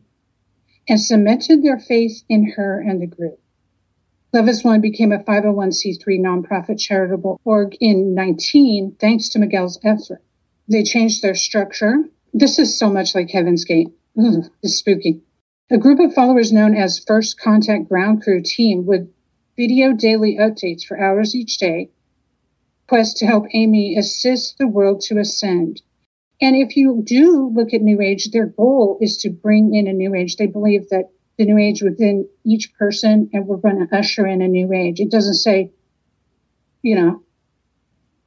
and 0.88 1.00
cemented 1.00 1.62
their 1.62 1.78
faith 1.78 2.22
in 2.28 2.52
her 2.52 2.80
and 2.80 3.00
the 3.00 3.06
group. 3.06 3.40
Love 4.32 4.48
is 4.48 4.62
One 4.62 4.80
became 4.80 5.12
a 5.12 5.18
501c3 5.18 6.20
nonprofit 6.20 6.78
charitable 6.78 7.40
org 7.44 7.76
in 7.80 8.14
19 8.14 8.96
thanks 9.00 9.30
to 9.30 9.38
Miguel's 9.38 9.78
effort. 9.82 10.22
They 10.68 10.82
changed 10.82 11.22
their 11.22 11.34
structure. 11.34 12.04
This 12.34 12.58
is 12.58 12.78
so 12.78 12.90
much 12.90 13.14
like 13.14 13.30
Heaven's 13.30 13.64
Gate. 13.64 13.88
Ugh, 14.18 14.50
it's 14.62 14.74
spooky. 14.74 15.22
A 15.70 15.78
group 15.78 15.98
of 16.00 16.14
followers 16.14 16.52
known 16.52 16.76
as 16.76 16.98
First 16.98 17.40
Contact 17.40 17.88
Ground 17.88 18.22
Crew 18.22 18.42
Team 18.42 18.84
would 18.86 19.12
video 19.56 19.92
daily 19.92 20.36
updates 20.36 20.84
for 20.84 21.00
hours 21.00 21.34
each 21.34 21.58
day, 21.58 21.90
quest 22.88 23.16
to 23.16 23.26
help 23.26 23.46
Amy 23.52 23.96
assist 23.96 24.58
the 24.58 24.68
world 24.68 25.00
to 25.00 25.18
ascend. 25.18 25.82
And 26.40 26.54
if 26.56 26.76
you 26.76 27.02
do 27.04 27.50
look 27.54 27.72
at 27.72 27.80
New 27.82 28.00
Age, 28.00 28.30
their 28.30 28.46
goal 28.46 28.98
is 29.00 29.16
to 29.18 29.30
bring 29.30 29.74
in 29.74 29.86
a 29.86 29.92
New 29.92 30.14
Age. 30.14 30.36
They 30.36 30.46
believe 30.46 30.88
that 30.90 31.10
the 31.38 31.44
new 31.44 31.58
age 31.58 31.82
within 31.82 32.28
each 32.44 32.72
person 32.78 33.30
and 33.32 33.46
we're 33.46 33.56
going 33.56 33.86
to 33.86 33.96
usher 33.96 34.26
in 34.26 34.40
a 34.40 34.48
new 34.48 34.72
age. 34.72 35.00
It 35.00 35.10
doesn't 35.10 35.34
say, 35.34 35.70
you 36.82 36.96
know, 36.96 37.22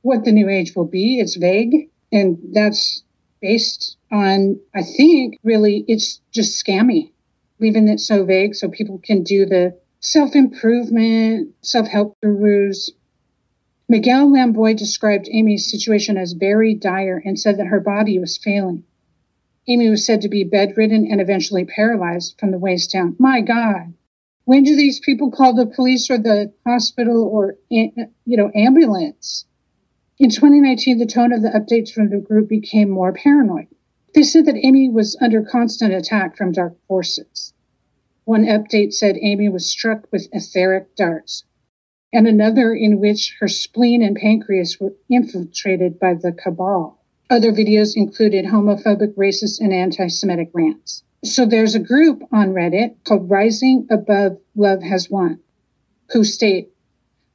what 0.02 0.26
the 0.26 0.32
new 0.32 0.50
age 0.50 0.76
will 0.76 0.86
be. 0.86 1.20
It's 1.20 1.36
vague. 1.36 1.90
And 2.12 2.38
that's 2.54 3.04
based 3.42 3.98
on, 4.12 4.60
I 4.76 4.84
think, 4.84 5.40
really, 5.44 5.86
it's 5.88 6.22
just 6.32 6.64
scammy, 6.64 7.12
leaving 7.60 7.88
it 7.88 8.00
so 8.00 8.26
vague 8.26 8.56
so 8.56 8.70
people 8.70 9.00
can 9.04 9.24
do 9.24 9.46
the 9.46 9.78
self 10.00 10.36
improvement, 10.36 11.54
self 11.62 11.88
help 11.88 12.18
gurus. 12.22 12.92
Miguel 13.92 14.30
Lamboy 14.30 14.78
described 14.78 15.28
Amy's 15.32 15.70
situation 15.70 16.16
as 16.16 16.34
very 16.34 16.76
dire 16.76 17.24
and 17.26 17.40
said 17.40 17.58
that 17.58 17.66
her 17.66 17.80
body 17.80 18.20
was 18.20 18.38
failing. 18.38 18.84
Amy 19.68 19.90
was 19.90 20.06
said 20.06 20.22
to 20.22 20.30
be 20.30 20.44
bedridden 20.44 21.08
and 21.12 21.20
eventually 21.20 21.66
paralyzed 21.66 22.36
from 22.40 22.52
the 22.52 22.60
waist 22.60 22.92
down. 22.92 23.16
My 23.18 23.42
God. 23.42 23.94
When 24.46 24.62
do 24.62 24.76
these 24.76 25.00
people 25.00 25.32
call 25.32 25.56
the 25.56 25.66
police 25.66 26.08
or 26.10 26.20
the 26.20 26.54
hospital 26.68 27.24
or, 27.24 27.58
eh, 27.72 27.90
you 28.26 28.38
know, 28.38 28.52
ambulance? 28.54 29.46
In 30.20 30.30
2019, 30.30 31.00
the 31.00 31.08
tone 31.08 31.34
of 31.34 31.42
the 31.42 31.50
updates 31.50 31.92
from 31.92 32.10
the 32.10 32.20
group 32.20 32.48
became 32.48 32.92
more 32.92 33.12
paranoid. 33.12 33.68
They 34.14 34.24
said 34.24 34.46
that 34.46 34.64
Amy 34.64 34.88
was 34.90 35.18
under 35.20 35.42
constant 35.42 35.94
attack 35.94 36.38
from 36.38 36.52
dark 36.52 36.76
forces. 36.88 37.54
One 38.26 38.46
update 38.46 38.94
said 38.94 39.18
Amy 39.20 39.50
was 39.50 39.70
struck 39.70 40.08
with 40.12 40.28
etheric 40.32 40.96
darts, 40.96 41.44
and 42.12 42.28
another 42.28 42.74
in 42.74 43.00
which 43.00 43.36
her 43.40 43.48
spleen 43.48 44.02
and 44.02 44.16
pancreas 44.16 44.80
were 44.80 44.94
infiltrated 45.10 46.00
by 46.00 46.14
the 46.14 46.32
cabal. 46.32 47.00
Other 47.30 47.52
videos 47.52 47.96
included 47.96 48.46
homophobic, 48.46 49.14
racist, 49.16 49.60
and 49.60 49.74
anti 49.74 50.08
Semitic 50.08 50.50
rants. 50.54 51.04
So 51.24 51.46
there's 51.46 51.76
a 51.76 51.80
group 51.80 52.24
on 52.32 52.54
Reddit 52.54 52.96
called 53.04 53.30
Rising 53.30 53.88
Above 53.92 54.40
Love 54.56 54.82
Has 54.82 55.10
Won, 55.10 55.40
who 56.12 56.24
state 56.24 56.72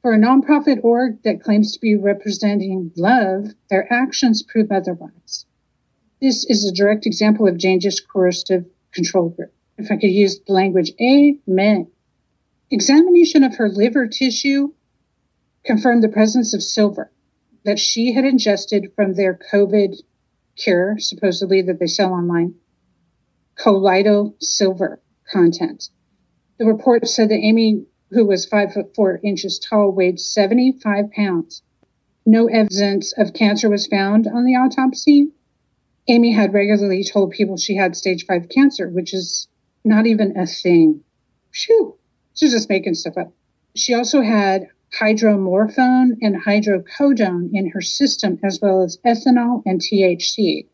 for 0.05 0.13
a 0.13 0.19
nonprofit 0.19 0.83
org 0.83 1.23
that 1.23 1.41
claims 1.41 1.71
to 1.71 1.79
be 1.79 1.95
representing 1.95 2.91
love, 2.95 3.55
their 3.71 3.91
actions 3.91 4.43
prove 4.43 4.71
otherwise. 4.71 5.47
This 6.21 6.45
is 6.45 6.63
a 6.63 6.71
direct 6.71 7.07
example 7.07 7.47
of 7.47 7.57
Jange's 7.57 7.99
coercive 7.99 8.65
control 8.91 9.29
group. 9.29 9.51
If 9.79 9.91
I 9.91 9.95
could 9.95 10.11
use 10.11 10.39
the 10.45 10.53
language, 10.53 10.91
amen. 11.01 11.87
Examination 12.75 13.45
of 13.45 13.55
her 13.55 13.69
liver 13.69 14.05
tissue 14.05 14.73
confirmed 15.63 16.03
the 16.03 16.09
presence 16.09 16.53
of 16.53 16.61
silver 16.61 17.09
that 17.63 17.79
she 17.79 18.11
had 18.11 18.25
ingested 18.25 18.91
from 18.97 19.13
their 19.13 19.39
COVID 19.49 19.95
cure, 20.57 20.97
supposedly 20.99 21.61
that 21.61 21.79
they 21.79 21.87
sell 21.87 22.11
online, 22.11 22.55
colloidal 23.55 24.35
silver 24.41 25.01
content. 25.31 25.87
The 26.57 26.65
report 26.65 27.07
said 27.07 27.29
that 27.29 27.39
Amy, 27.39 27.85
who 28.09 28.25
was 28.25 28.45
five 28.45 28.73
foot 28.73 28.93
four 28.93 29.21
inches 29.23 29.57
tall, 29.57 29.93
weighed 29.93 30.19
75 30.19 31.11
pounds. 31.11 31.61
No 32.25 32.47
evidence 32.47 33.13
of 33.13 33.33
cancer 33.33 33.69
was 33.69 33.87
found 33.87 34.27
on 34.27 34.43
the 34.43 34.55
autopsy. 34.55 35.31
Amy 36.09 36.33
had 36.33 36.53
regularly 36.53 37.05
told 37.05 37.31
people 37.31 37.55
she 37.55 37.77
had 37.77 37.95
stage 37.95 38.25
five 38.25 38.49
cancer, 38.49 38.89
which 38.89 39.13
is 39.13 39.47
not 39.85 40.05
even 40.05 40.35
a 40.37 40.45
thing. 40.45 41.05
Phew. 41.53 41.97
She's 42.35 42.51
just 42.51 42.69
making 42.69 42.95
stuff 42.95 43.17
up. 43.17 43.31
She 43.75 43.93
also 43.93 44.21
had 44.21 44.67
hydromorphone 44.93 46.17
and 46.21 46.35
hydrocodone 46.35 47.49
in 47.53 47.69
her 47.71 47.81
system, 47.81 48.39
as 48.43 48.59
well 48.61 48.83
as 48.83 48.97
ethanol 49.05 49.63
and 49.65 49.81
THC. 49.81 50.67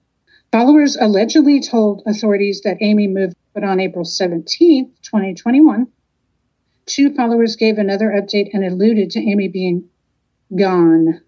Followers 0.52 0.98
allegedly 1.00 1.62
told 1.62 2.02
authorities 2.06 2.62
that 2.62 2.82
Amy 2.82 3.08
moved, 3.08 3.36
but 3.54 3.64
on 3.64 3.80
April 3.80 4.04
17, 4.04 4.92
2021, 5.02 5.88
two 6.88 7.14
followers 7.16 7.56
gave 7.56 7.78
another 7.78 8.10
update 8.10 8.50
and 8.54 8.66
alluded 8.66 9.12
to 9.12 9.20
Amy 9.20 9.48
being 9.48 9.88
gone. 10.56 11.22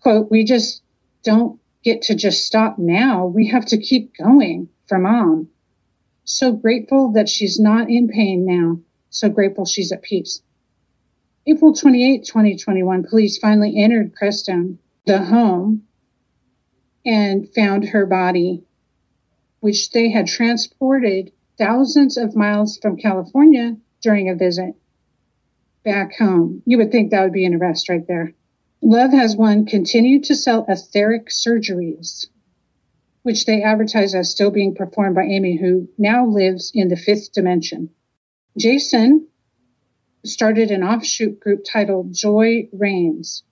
Quote, 0.00 0.30
we 0.30 0.44
just 0.44 0.82
don't 1.24 1.60
get 1.82 2.02
to 2.02 2.14
just 2.14 2.46
stop 2.46 2.78
now. 2.78 3.26
We 3.26 3.48
have 3.48 3.66
to 3.66 3.78
keep 3.78 4.16
going 4.16 4.68
for 4.86 4.98
mom. 4.98 5.48
So 6.24 6.52
grateful 6.52 7.12
that 7.12 7.28
she's 7.28 7.58
not 7.58 7.90
in 7.90 8.08
pain 8.08 8.46
now 8.46 8.78
so 9.12 9.28
grateful 9.28 9.64
she's 9.64 9.92
at 9.92 10.02
peace. 10.02 10.42
April 11.46 11.74
28, 11.74 12.24
2021, 12.24 13.04
police 13.04 13.38
finally 13.38 13.76
entered 13.76 14.14
Crestone, 14.14 14.78
the 15.06 15.18
home, 15.18 15.82
and 17.04 17.52
found 17.54 17.84
her 17.88 18.06
body, 18.06 18.64
which 19.60 19.90
they 19.90 20.10
had 20.10 20.26
transported 20.26 21.32
thousands 21.58 22.16
of 22.16 22.34
miles 22.34 22.78
from 22.78 22.96
California 22.96 23.76
during 24.00 24.28
a 24.28 24.34
visit 24.34 24.74
back 25.84 26.16
home. 26.16 26.62
You 26.64 26.78
would 26.78 26.90
think 26.92 27.10
that 27.10 27.22
would 27.22 27.32
be 27.32 27.44
an 27.44 27.54
arrest 27.54 27.88
right 27.88 28.06
there. 28.06 28.32
Love 28.80 29.12
Has 29.12 29.36
Won 29.36 29.66
continued 29.66 30.24
to 30.24 30.34
sell 30.34 30.64
etheric 30.68 31.28
surgeries, 31.28 32.28
which 33.22 33.44
they 33.46 33.62
advertise 33.62 34.14
as 34.14 34.30
still 34.30 34.50
being 34.50 34.74
performed 34.74 35.14
by 35.14 35.22
Amy, 35.22 35.56
who 35.56 35.88
now 35.98 36.26
lives 36.26 36.72
in 36.74 36.88
the 36.88 36.96
fifth 36.96 37.32
dimension. 37.32 37.90
Jason 38.58 39.28
started 40.26 40.70
an 40.70 40.82
offshoot 40.82 41.40
group 41.40 41.64
titled 41.64 42.12
Joy 42.12 42.68
Reigns. 42.70 43.44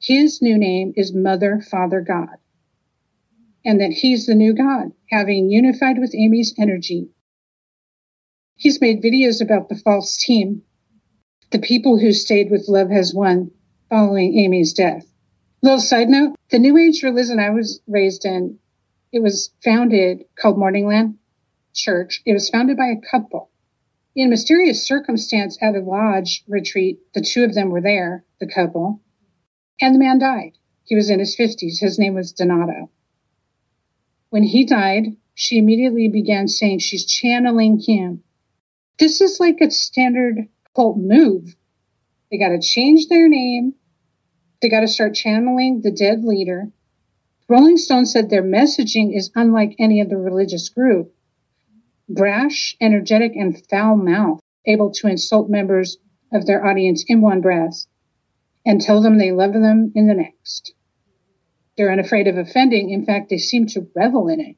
His 0.00 0.40
new 0.40 0.56
name 0.56 0.92
is 0.94 1.12
Mother 1.12 1.60
Father 1.60 2.00
God, 2.00 2.36
and 3.64 3.80
that 3.80 3.90
he's 3.90 4.26
the 4.26 4.36
new 4.36 4.54
God, 4.54 4.92
having 5.10 5.50
unified 5.50 5.98
with 5.98 6.14
Amy's 6.14 6.54
energy. 6.56 7.08
He's 8.54 8.80
made 8.80 9.02
videos 9.02 9.42
about 9.42 9.68
the 9.68 9.74
false 9.74 10.16
team, 10.16 10.62
the 11.50 11.58
people 11.58 11.98
who 11.98 12.12
stayed 12.12 12.52
with 12.52 12.68
Love 12.68 12.90
Has 12.90 13.12
Won 13.12 13.50
following 13.88 14.38
Amy's 14.38 14.72
death. 14.72 15.12
Little 15.60 15.80
side 15.80 16.08
note 16.08 16.36
the 16.50 16.60
New 16.60 16.78
Age 16.78 17.02
religion 17.02 17.40
I 17.40 17.50
was 17.50 17.80
raised 17.88 18.24
in, 18.24 18.60
it 19.12 19.24
was 19.24 19.52
founded 19.64 20.24
called 20.36 20.56
Morningland 20.56 21.16
Church. 21.74 22.22
It 22.24 22.32
was 22.32 22.48
founded 22.48 22.76
by 22.76 22.86
a 22.86 23.10
couple 23.10 23.50
in 24.16 24.28
mysterious 24.28 24.86
circumstance 24.86 25.56
at 25.62 25.76
a 25.76 25.80
lodge 25.80 26.42
retreat, 26.48 26.98
the 27.14 27.20
two 27.20 27.44
of 27.44 27.54
them 27.54 27.70
were 27.70 27.80
there, 27.80 28.24
the 28.40 28.46
couple, 28.46 29.00
and 29.80 29.94
the 29.94 29.98
man 29.98 30.18
died. 30.18 30.58
He 30.84 30.96
was 30.96 31.10
in 31.10 31.20
his 31.20 31.36
50s. 31.36 31.78
His 31.78 31.98
name 31.98 32.14
was 32.14 32.32
Donato. 32.32 32.90
When 34.30 34.42
he 34.42 34.64
died, 34.64 35.16
she 35.34 35.58
immediately 35.58 36.08
began 36.08 36.48
saying 36.48 36.80
she's 36.80 37.06
channeling 37.06 37.80
him. 37.80 38.22
This 38.98 39.20
is 39.20 39.40
like 39.40 39.60
a 39.60 39.70
standard 39.70 40.48
cult 40.74 40.98
move. 40.98 41.56
They 42.30 42.38
got 42.38 42.48
to 42.50 42.60
change 42.60 43.06
their 43.06 43.28
name. 43.28 43.74
They 44.60 44.68
got 44.68 44.80
to 44.80 44.88
start 44.88 45.14
channeling 45.14 45.80
the 45.82 45.90
dead 45.90 46.24
leader. 46.24 46.70
Rolling 47.48 47.76
Stone 47.76 48.06
said 48.06 48.28
their 48.28 48.42
messaging 48.42 49.16
is 49.16 49.30
unlike 49.34 49.74
any 49.78 50.00
other 50.00 50.18
religious 50.18 50.68
group 50.68 51.14
brash, 52.14 52.76
energetic, 52.80 53.34
and 53.36 53.64
foul 53.68 53.96
mouthed, 53.96 54.42
able 54.66 54.90
to 54.90 55.06
insult 55.06 55.48
members 55.48 55.96
of 56.32 56.46
their 56.46 56.64
audience 56.64 57.04
in 57.08 57.20
one 57.20 57.40
breath 57.40 57.86
and 58.66 58.80
tell 58.80 59.00
them 59.00 59.18
they 59.18 59.32
love 59.32 59.52
them 59.52 59.92
in 59.94 60.06
the 60.06 60.14
next. 60.14 60.74
They're 61.76 61.92
unafraid 61.92 62.26
of 62.26 62.36
offending. 62.36 62.90
In 62.90 63.04
fact, 63.04 63.30
they 63.30 63.38
seem 63.38 63.66
to 63.68 63.88
revel 63.94 64.28
in 64.28 64.40
it. 64.40 64.56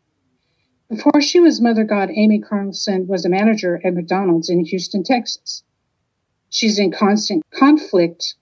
Before 0.89 1.23
she 1.23 1.41
was 1.41 1.61
Mother 1.61 1.85
God, 1.85 2.11
Amy 2.11 2.41
Carlson 2.41 3.07
was 3.07 3.25
a 3.25 3.31
manager 3.31 3.81
at 3.85 3.95
McDonald's 3.95 4.51
in 4.51 4.65
Houston, 4.65 5.05
Texas. 5.05 5.63
She's 6.51 6.79
in 6.79 6.91
constant 6.91 7.45
conflict 7.51 8.35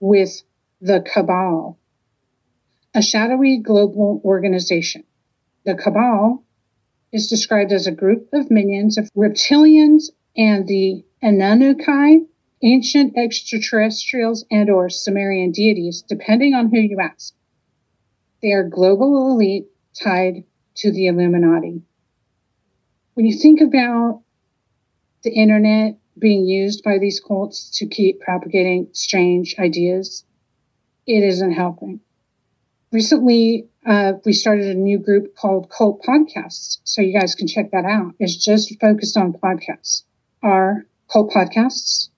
with 0.00 0.42
the 0.80 1.00
Cabal, 1.00 1.78
a 2.94 3.02
shadowy 3.02 3.58
global 3.58 4.20
organization. 4.24 5.04
The 5.64 5.74
Cabal 5.74 6.44
is 7.12 7.28
described 7.28 7.72
as 7.72 7.86
a 7.86 7.92
group 7.92 8.28
of 8.32 8.50
minions 8.50 8.98
of 8.98 9.10
reptilians 9.16 10.10
and 10.36 10.66
the 10.66 11.04
Anunnaki, 11.22 12.26
ancient 12.62 13.16
extraterrestrials 13.16 14.44
and 14.50 14.70
or 14.70 14.88
Sumerian 14.88 15.50
deities, 15.52 16.02
depending 16.08 16.54
on 16.54 16.70
who 16.70 16.78
you 16.78 16.98
ask. 17.00 17.34
They 18.42 18.52
are 18.52 18.68
global 18.68 19.32
elite 19.32 19.66
tied 19.94 20.44
to 20.76 20.92
the 20.92 21.06
Illuminati. 21.06 21.82
When 23.14 23.26
you 23.26 23.36
think 23.36 23.60
about 23.60 24.22
the 25.22 25.32
internet 25.32 25.98
being 26.18 26.46
used 26.46 26.84
by 26.84 26.98
these 26.98 27.20
cults 27.20 27.78
to 27.78 27.86
keep 27.86 28.20
propagating 28.20 28.88
strange 28.92 29.56
ideas, 29.58 30.24
it 31.06 31.24
isn't 31.24 31.52
helping. 31.52 32.00
Recently, 32.92 33.68
uh, 33.88 34.12
we 34.26 34.34
started 34.34 34.66
a 34.66 34.74
new 34.74 34.98
group 34.98 35.34
called 35.34 35.70
Cult 35.70 36.02
Podcasts. 36.02 36.78
So 36.84 37.00
you 37.00 37.18
guys 37.18 37.34
can 37.34 37.48
check 37.48 37.70
that 37.72 37.86
out. 37.86 38.12
It's 38.18 38.36
just 38.36 38.78
focused 38.80 39.16
on 39.16 39.32
podcasts. 39.32 40.02
Our 40.42 40.86
Cult 41.10 41.32
Podcasts. 41.32 42.10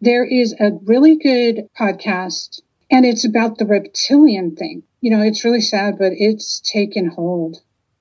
There 0.00 0.24
is 0.24 0.54
a 0.58 0.72
really 0.82 1.16
good 1.16 1.68
podcast 1.78 2.62
and 2.90 3.04
it's 3.04 3.26
about 3.26 3.58
the 3.58 3.66
reptilian 3.66 4.56
thing. 4.56 4.82
You 5.02 5.10
know, 5.10 5.20
it's 5.20 5.44
really 5.44 5.60
sad, 5.60 5.98
but 5.98 6.12
it's 6.14 6.60
taken 6.60 7.08
hold. 7.10 7.58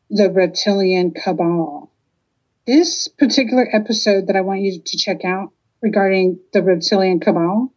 The 0.10 0.32
reptilian 0.32 1.12
cabal. 1.12 1.92
This 2.66 3.10
particular 3.10 3.68
episode 3.74 4.28
that 4.28 4.38
I 4.38 4.42
want 4.42 4.62
you 4.62 4.80
to 4.80 4.98
check 4.98 5.26
out 5.26 5.52
regarding 5.82 6.40
the 6.54 6.64
reptilian 6.64 7.20
cabal, 7.20 7.74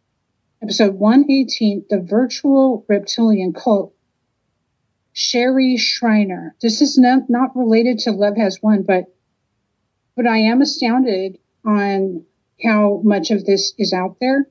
episode 0.61 0.95
118, 0.95 1.85
the 1.89 1.99
virtual 1.99 2.85
reptilian 2.87 3.51
cult 3.53 3.93
Sherry 5.13 5.77
Shriner. 5.77 6.55
This 6.61 6.81
is 6.81 6.97
not, 6.97 7.29
not 7.29 7.55
related 7.55 7.99
to 7.99 8.11
Love 8.11 8.35
Has 8.35 8.61
Won, 8.61 8.83
but 8.83 9.05
but 10.15 10.27
I 10.27 10.37
am 10.37 10.61
astounded 10.61 11.39
on 11.65 12.23
how 12.63 13.01
much 13.03 13.31
of 13.31 13.45
this 13.45 13.73
is 13.77 13.93
out 13.93 14.17
there. 14.19 14.47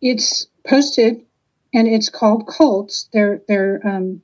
It's 0.00 0.46
posted 0.66 1.24
and 1.72 1.88
it's 1.88 2.08
called 2.08 2.46
Cults. 2.46 3.08
Their 3.12 3.42
their 3.48 3.80
um, 3.86 4.22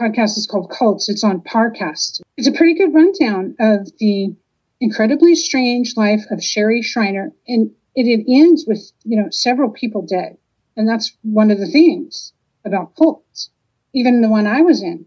podcast 0.00 0.36
is 0.38 0.46
called 0.46 0.70
Cults. 0.70 1.08
It's 1.08 1.24
on 1.24 1.40
Parcast. 1.40 2.20
It's 2.36 2.48
a 2.48 2.52
pretty 2.52 2.74
good 2.74 2.94
rundown 2.94 3.56
of 3.58 3.90
the 3.98 4.34
incredibly 4.80 5.34
strange 5.34 5.96
life 5.96 6.24
of 6.30 6.44
Sherry 6.44 6.82
Shriner, 6.82 7.32
and 7.48 7.70
it, 7.94 8.06
it 8.06 8.30
ends 8.30 8.66
with 8.66 8.92
you 9.04 9.16
know 9.16 9.28
several 9.30 9.70
people 9.70 10.02
dead, 10.02 10.36
and 10.76 10.86
that's 10.86 11.16
one 11.22 11.50
of 11.50 11.58
the 11.58 11.66
themes 11.66 12.32
about 12.64 12.94
cults 12.96 13.50
even 13.96 14.20
the 14.20 14.28
one 14.28 14.46
I 14.46 14.60
was 14.60 14.82
in, 14.82 15.06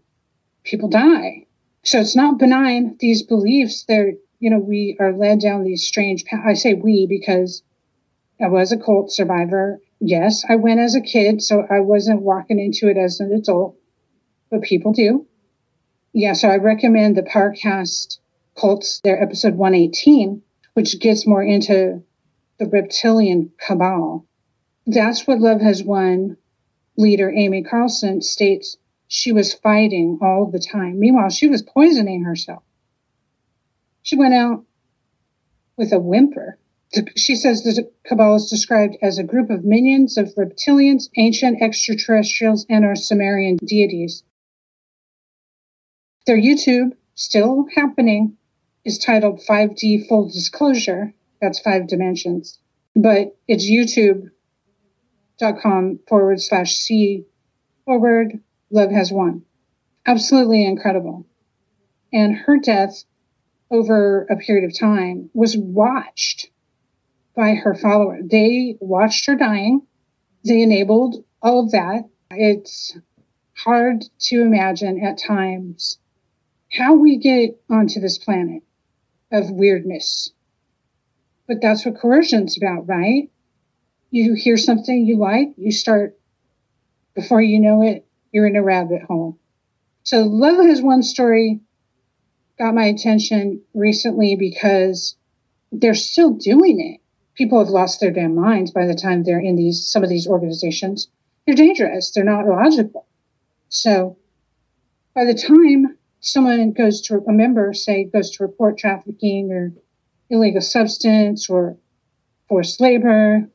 people 0.64 0.88
die. 0.88 1.46
So 1.84 2.00
it's 2.00 2.16
not 2.16 2.40
benign. 2.40 2.96
These 2.98 3.22
beliefs, 3.22 3.84
they're, 3.86 4.14
you 4.40 4.50
know, 4.50 4.58
we 4.58 4.96
are 4.98 5.12
led 5.12 5.38
down 5.38 5.62
these 5.62 5.86
strange 5.86 6.24
paths. 6.24 6.42
I 6.44 6.54
say 6.54 6.74
we 6.74 7.06
because 7.06 7.62
I 8.42 8.48
was 8.48 8.72
a 8.72 8.76
cult 8.76 9.12
survivor. 9.12 9.80
Yes, 10.00 10.44
I 10.48 10.56
went 10.56 10.80
as 10.80 10.96
a 10.96 11.00
kid, 11.00 11.40
so 11.40 11.64
I 11.70 11.78
wasn't 11.78 12.22
walking 12.22 12.58
into 12.58 12.88
it 12.88 12.96
as 12.96 13.20
an 13.20 13.32
adult, 13.32 13.76
but 14.50 14.62
people 14.62 14.92
do. 14.92 15.24
Yeah, 16.12 16.32
so 16.32 16.48
I 16.48 16.56
recommend 16.56 17.16
the 17.16 17.22
Parcast 17.22 18.18
Cults, 18.58 19.00
their 19.04 19.22
episode 19.22 19.54
118, 19.54 20.42
which 20.74 20.98
gets 20.98 21.28
more 21.28 21.44
into 21.44 22.02
the 22.58 22.66
reptilian 22.66 23.52
cabal. 23.64 24.26
That's 24.84 25.28
what 25.28 25.38
Love 25.38 25.60
Has 25.60 25.84
Won 25.84 26.36
leader 26.96 27.30
Amy 27.30 27.62
Carlson 27.62 28.20
states 28.20 28.76
she 29.12 29.32
was 29.32 29.52
fighting 29.52 30.20
all 30.22 30.46
the 30.46 30.60
time. 30.60 31.00
Meanwhile, 31.00 31.30
she 31.30 31.48
was 31.48 31.62
poisoning 31.62 32.22
herself. 32.22 32.62
She 34.02 34.14
went 34.16 34.34
out 34.34 34.64
with 35.76 35.92
a 35.92 35.98
whimper. 35.98 36.56
She 37.16 37.34
says 37.34 37.64
the 37.64 37.90
cabal 38.04 38.36
is 38.36 38.48
described 38.48 38.96
as 39.02 39.18
a 39.18 39.24
group 39.24 39.50
of 39.50 39.64
minions 39.64 40.16
of 40.16 40.32
reptilians, 40.36 41.10
ancient 41.16 41.60
extraterrestrials, 41.60 42.66
and 42.70 42.84
our 42.84 42.94
Sumerian 42.94 43.56
deities. 43.56 44.22
Their 46.26 46.38
YouTube, 46.38 46.92
still 47.16 47.66
happening, 47.74 48.36
is 48.84 48.96
titled 48.98 49.40
5D 49.40 50.06
Full 50.06 50.28
Disclosure. 50.28 51.12
That's 51.40 51.58
five 51.58 51.88
dimensions. 51.88 52.60
But 52.94 53.36
it's 53.48 53.68
youtube.com 53.68 54.30
forward 56.08 56.40
slash 56.40 56.76
C 56.76 57.24
forward 57.84 58.40
love 58.70 58.90
has 58.90 59.12
won. 59.12 59.42
Absolutely 60.06 60.64
incredible. 60.64 61.26
And 62.12 62.34
her 62.34 62.58
death 62.58 63.04
over 63.70 64.26
a 64.30 64.36
period 64.36 64.64
of 64.64 64.78
time 64.78 65.30
was 65.32 65.56
watched 65.56 66.50
by 67.36 67.54
her 67.54 67.74
followers. 67.74 68.24
They 68.30 68.76
watched 68.80 69.26
her 69.26 69.36
dying. 69.36 69.82
They 70.44 70.62
enabled 70.62 71.24
all 71.42 71.64
of 71.64 71.70
that. 71.72 72.08
It's 72.30 72.96
hard 73.56 74.04
to 74.20 74.40
imagine 74.40 75.04
at 75.04 75.18
times 75.18 75.98
how 76.72 76.94
we 76.94 77.18
get 77.18 77.60
onto 77.68 78.00
this 78.00 78.18
planet 78.18 78.62
of 79.32 79.50
weirdness. 79.50 80.32
But 81.46 81.60
that's 81.60 81.84
what 81.84 82.00
coercion's 82.00 82.56
about, 82.56 82.88
right? 82.88 83.30
You 84.10 84.34
hear 84.34 84.56
something 84.56 85.06
you 85.06 85.16
like, 85.16 85.48
you 85.56 85.72
start, 85.72 86.18
before 87.14 87.42
you 87.42 87.60
know 87.60 87.82
it, 87.82 88.06
you're 88.32 88.46
in 88.46 88.56
a 88.56 88.62
rabbit 88.62 89.02
hole. 89.02 89.38
So 90.02 90.22
Love 90.22 90.64
Has 90.64 90.82
Won 90.82 91.02
story 91.02 91.60
got 92.58 92.74
my 92.74 92.84
attention 92.84 93.62
recently 93.74 94.36
because 94.36 95.16
they're 95.72 95.94
still 95.94 96.32
doing 96.32 96.80
it. 96.80 97.00
People 97.34 97.58
have 97.58 97.68
lost 97.68 98.00
their 98.00 98.10
damn 98.10 98.34
minds 98.34 98.70
by 98.70 98.86
the 98.86 98.94
time 98.94 99.22
they're 99.22 99.40
in 99.40 99.56
these 99.56 99.88
some 99.90 100.02
of 100.02 100.10
these 100.10 100.26
organizations. 100.26 101.08
They're 101.46 101.54
dangerous. 101.54 102.10
They're 102.10 102.24
not 102.24 102.46
logical. 102.46 103.06
So 103.68 104.16
by 105.14 105.24
the 105.24 105.34
time 105.34 105.96
someone 106.20 106.72
goes 106.72 107.00
to 107.02 107.24
a 107.26 107.32
member, 107.32 107.72
say, 107.72 108.04
goes 108.04 108.30
to 108.32 108.42
report 108.42 108.78
trafficking 108.78 109.50
or 109.52 109.72
illegal 110.28 110.60
substance 110.60 111.48
or 111.48 111.76
forced 112.48 112.80
labor, 112.80 113.48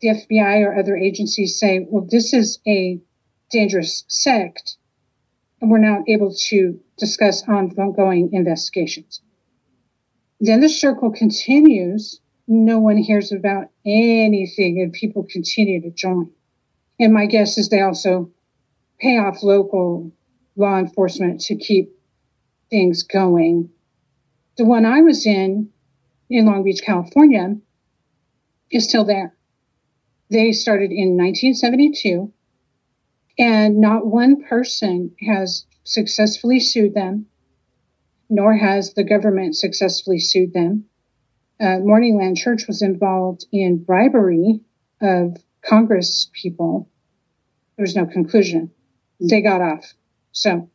the 0.00 0.08
FBI 0.08 0.64
or 0.64 0.78
other 0.78 0.96
agencies 0.96 1.58
say, 1.58 1.86
well, 1.88 2.06
this 2.08 2.32
is 2.32 2.60
a 2.66 3.00
dangerous 3.50 4.04
sect, 4.08 4.76
and 5.60 5.70
we're 5.70 5.78
not 5.78 6.08
able 6.08 6.34
to 6.48 6.78
discuss 6.96 7.42
ongoing 7.48 8.30
investigations. 8.32 9.22
Then 10.40 10.60
the 10.60 10.68
circle 10.68 11.10
continues. 11.10 12.20
No 12.46 12.78
one 12.78 12.96
hears 12.96 13.32
about 13.32 13.70
anything, 13.84 14.80
and 14.80 14.92
people 14.92 15.26
continue 15.28 15.80
to 15.82 15.90
join. 15.90 16.30
And 17.00 17.12
my 17.12 17.26
guess 17.26 17.58
is 17.58 17.68
they 17.68 17.80
also 17.80 18.30
pay 19.00 19.18
off 19.18 19.42
local 19.42 20.12
law 20.56 20.78
enforcement 20.78 21.40
to 21.42 21.56
keep 21.56 21.92
things 22.70 23.02
going. 23.02 23.70
The 24.56 24.64
one 24.64 24.84
I 24.84 25.00
was 25.02 25.26
in, 25.26 25.70
in 26.28 26.46
Long 26.46 26.64
Beach, 26.64 26.82
California, 26.84 27.56
is 28.70 28.84
still 28.84 29.04
there. 29.04 29.34
They 30.30 30.52
started 30.52 30.90
in 30.90 31.16
1972 31.16 32.32
and 33.38 33.80
not 33.80 34.06
one 34.06 34.42
person 34.42 35.14
has 35.20 35.64
successfully 35.84 36.58
sued 36.58 36.94
them, 36.94 37.26
nor 38.28 38.56
has 38.56 38.94
the 38.94 39.04
government 39.04 39.56
successfully 39.56 40.18
sued 40.18 40.52
them. 40.52 40.84
Uh, 41.60 41.78
Morningland 41.80 42.36
Church 42.36 42.66
was 42.66 42.82
involved 42.82 43.46
in 43.52 43.82
bribery 43.82 44.60
of 45.00 45.36
Congress 45.64 46.30
people. 46.32 46.88
There 47.76 47.84
was 47.84 47.96
no 47.96 48.06
conclusion. 48.06 48.70
They 49.20 49.40
got 49.40 49.60
off. 49.60 49.94
So, 50.32 50.68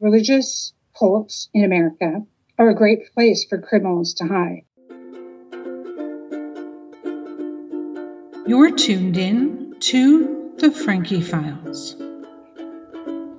religious 0.00 0.72
cults 0.98 1.48
in 1.52 1.64
America 1.64 2.22
are 2.58 2.68
a 2.70 2.74
great 2.74 3.12
place 3.12 3.44
for 3.44 3.58
criminals 3.58 4.14
to 4.14 4.26
hide. 4.26 4.62
You're 8.46 8.70
tuned 8.70 9.16
in 9.16 9.74
to 9.80 10.45
the 10.58 10.70
Frankie 10.70 11.20
Files. 11.20 11.96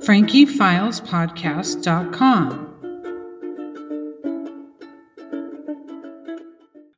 FrankieFilesPodcast.com. 0.06 2.64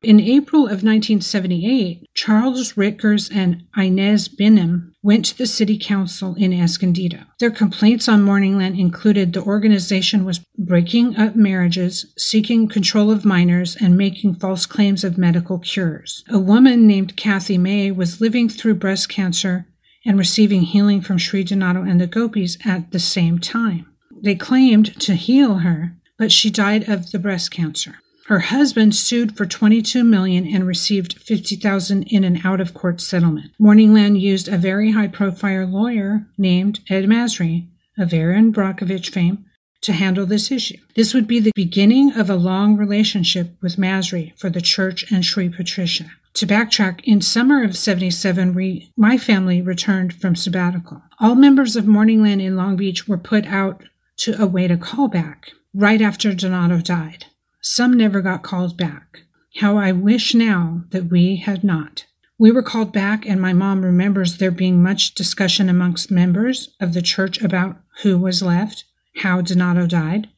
In 0.01 0.19
April 0.19 0.63
of 0.63 0.83
1978, 0.83 2.09
Charles 2.15 2.75
Rickers 2.75 3.29
and 3.29 3.63
Inez 3.77 4.27
Binham 4.27 4.91
went 5.01 5.23
to 5.25 5.37
the 5.37 5.45
city 5.45 5.77
council 5.77 6.35
in 6.37 6.51
Escondido. 6.51 7.19
Their 7.39 7.51
complaints 7.51 8.09
on 8.09 8.25
Morningland 8.25 8.79
included 8.79 9.31
the 9.31 9.43
organization 9.43 10.25
was 10.25 10.41
breaking 10.57 11.15
up 11.17 11.35
marriages, 11.35 12.11
seeking 12.17 12.67
control 12.67 13.11
of 13.11 13.23
minors, 13.23 13.77
and 13.77 13.97
making 13.97 14.35
false 14.35 14.65
claims 14.65 15.03
of 15.03 15.17
medical 15.17 15.59
cures. 15.59 16.23
A 16.29 16.39
woman 16.39 16.87
named 16.87 17.15
Kathy 17.15 17.57
May 17.57 17.91
was 17.91 18.19
living 18.19 18.49
through 18.49 18.75
breast 18.75 19.09
cancer 19.09 19.67
and 20.09 20.17
receiving 20.17 20.63
healing 20.63 21.01
from 21.01 21.19
Sri 21.19 21.43
Donato 21.43 21.83
and 21.83 22.01
the 22.01 22.07
Gopis 22.07 22.57
at 22.65 22.91
the 22.91 22.99
same 22.99 23.37
time. 23.37 23.85
They 24.23 24.33
claimed 24.33 24.99
to 25.01 25.13
heal 25.13 25.59
her, 25.59 25.93
but 26.17 26.31
she 26.31 26.49
died 26.49 26.89
of 26.89 27.11
the 27.11 27.19
breast 27.19 27.51
cancer. 27.51 27.99
Her 28.25 28.39
husband 28.39 28.95
sued 28.95 29.37
for 29.37 29.45
22 29.45 30.03
million 30.03 30.47
and 30.47 30.65
received 30.65 31.21
50,000 31.21 32.03
in 32.03 32.23
an 32.23 32.41
out-of-court 32.43 33.01
settlement. 33.01 33.51
Morningland 33.61 34.19
used 34.19 34.47
a 34.47 34.57
very 34.57 34.93
high-profile 34.93 35.67
lawyer 35.67 36.25
named 36.39 36.79
Ed 36.89 37.07
Masry 37.07 37.67
of 37.95 38.11
Erin 38.11 38.51
Brockovich 38.51 39.11
fame 39.11 39.45
to 39.81 39.93
handle 39.93 40.25
this 40.25 40.51
issue. 40.51 40.77
This 40.95 41.13
would 41.13 41.27
be 41.27 41.39
the 41.39 41.51
beginning 41.53 42.13
of 42.13 42.31
a 42.31 42.35
long 42.35 42.77
relationship 42.77 43.55
with 43.61 43.77
Masry 43.77 44.33
for 44.37 44.49
the 44.49 44.59
church 44.59 45.05
and 45.11 45.23
Sri 45.23 45.49
Patricia. 45.49 46.09
To 46.39 46.47
backtrack, 46.47 47.01
in 47.03 47.19
summer 47.19 47.65
of 47.65 47.75
77, 47.75 48.53
we, 48.53 48.93
my 48.95 49.17
family 49.17 49.61
returned 49.61 50.13
from 50.13 50.37
sabbatical. 50.37 51.01
All 51.19 51.35
members 51.35 51.75
of 51.75 51.83
Morningland 51.83 52.41
in 52.41 52.55
Long 52.55 52.77
Beach 52.77 53.09
were 53.09 53.17
put 53.17 53.45
out 53.45 53.83
to 54.19 54.41
await 54.41 54.71
a 54.71 54.77
callback 54.77 55.49
right 55.73 56.01
after 56.01 56.33
Donato 56.33 56.79
died. 56.79 57.25
Some 57.59 57.91
never 57.91 58.21
got 58.21 58.41
called 58.41 58.77
back. 58.77 59.17
How 59.57 59.77
I 59.77 59.91
wish 59.91 60.33
now 60.33 60.85
that 60.91 61.11
we 61.11 61.35
had 61.35 61.61
not. 61.61 62.05
We 62.37 62.53
were 62.53 62.63
called 62.63 62.93
back, 62.93 63.25
and 63.25 63.41
my 63.41 63.51
mom 63.51 63.83
remembers 63.83 64.37
there 64.37 64.49
being 64.49 64.81
much 64.81 65.15
discussion 65.15 65.67
amongst 65.67 66.09
members 66.09 66.69
of 66.79 66.93
the 66.93 67.01
church 67.01 67.41
about 67.41 67.81
who 68.03 68.17
was 68.17 68.41
left, 68.41 68.85
how 69.17 69.41
Donato 69.41 69.87
died, 69.87 70.29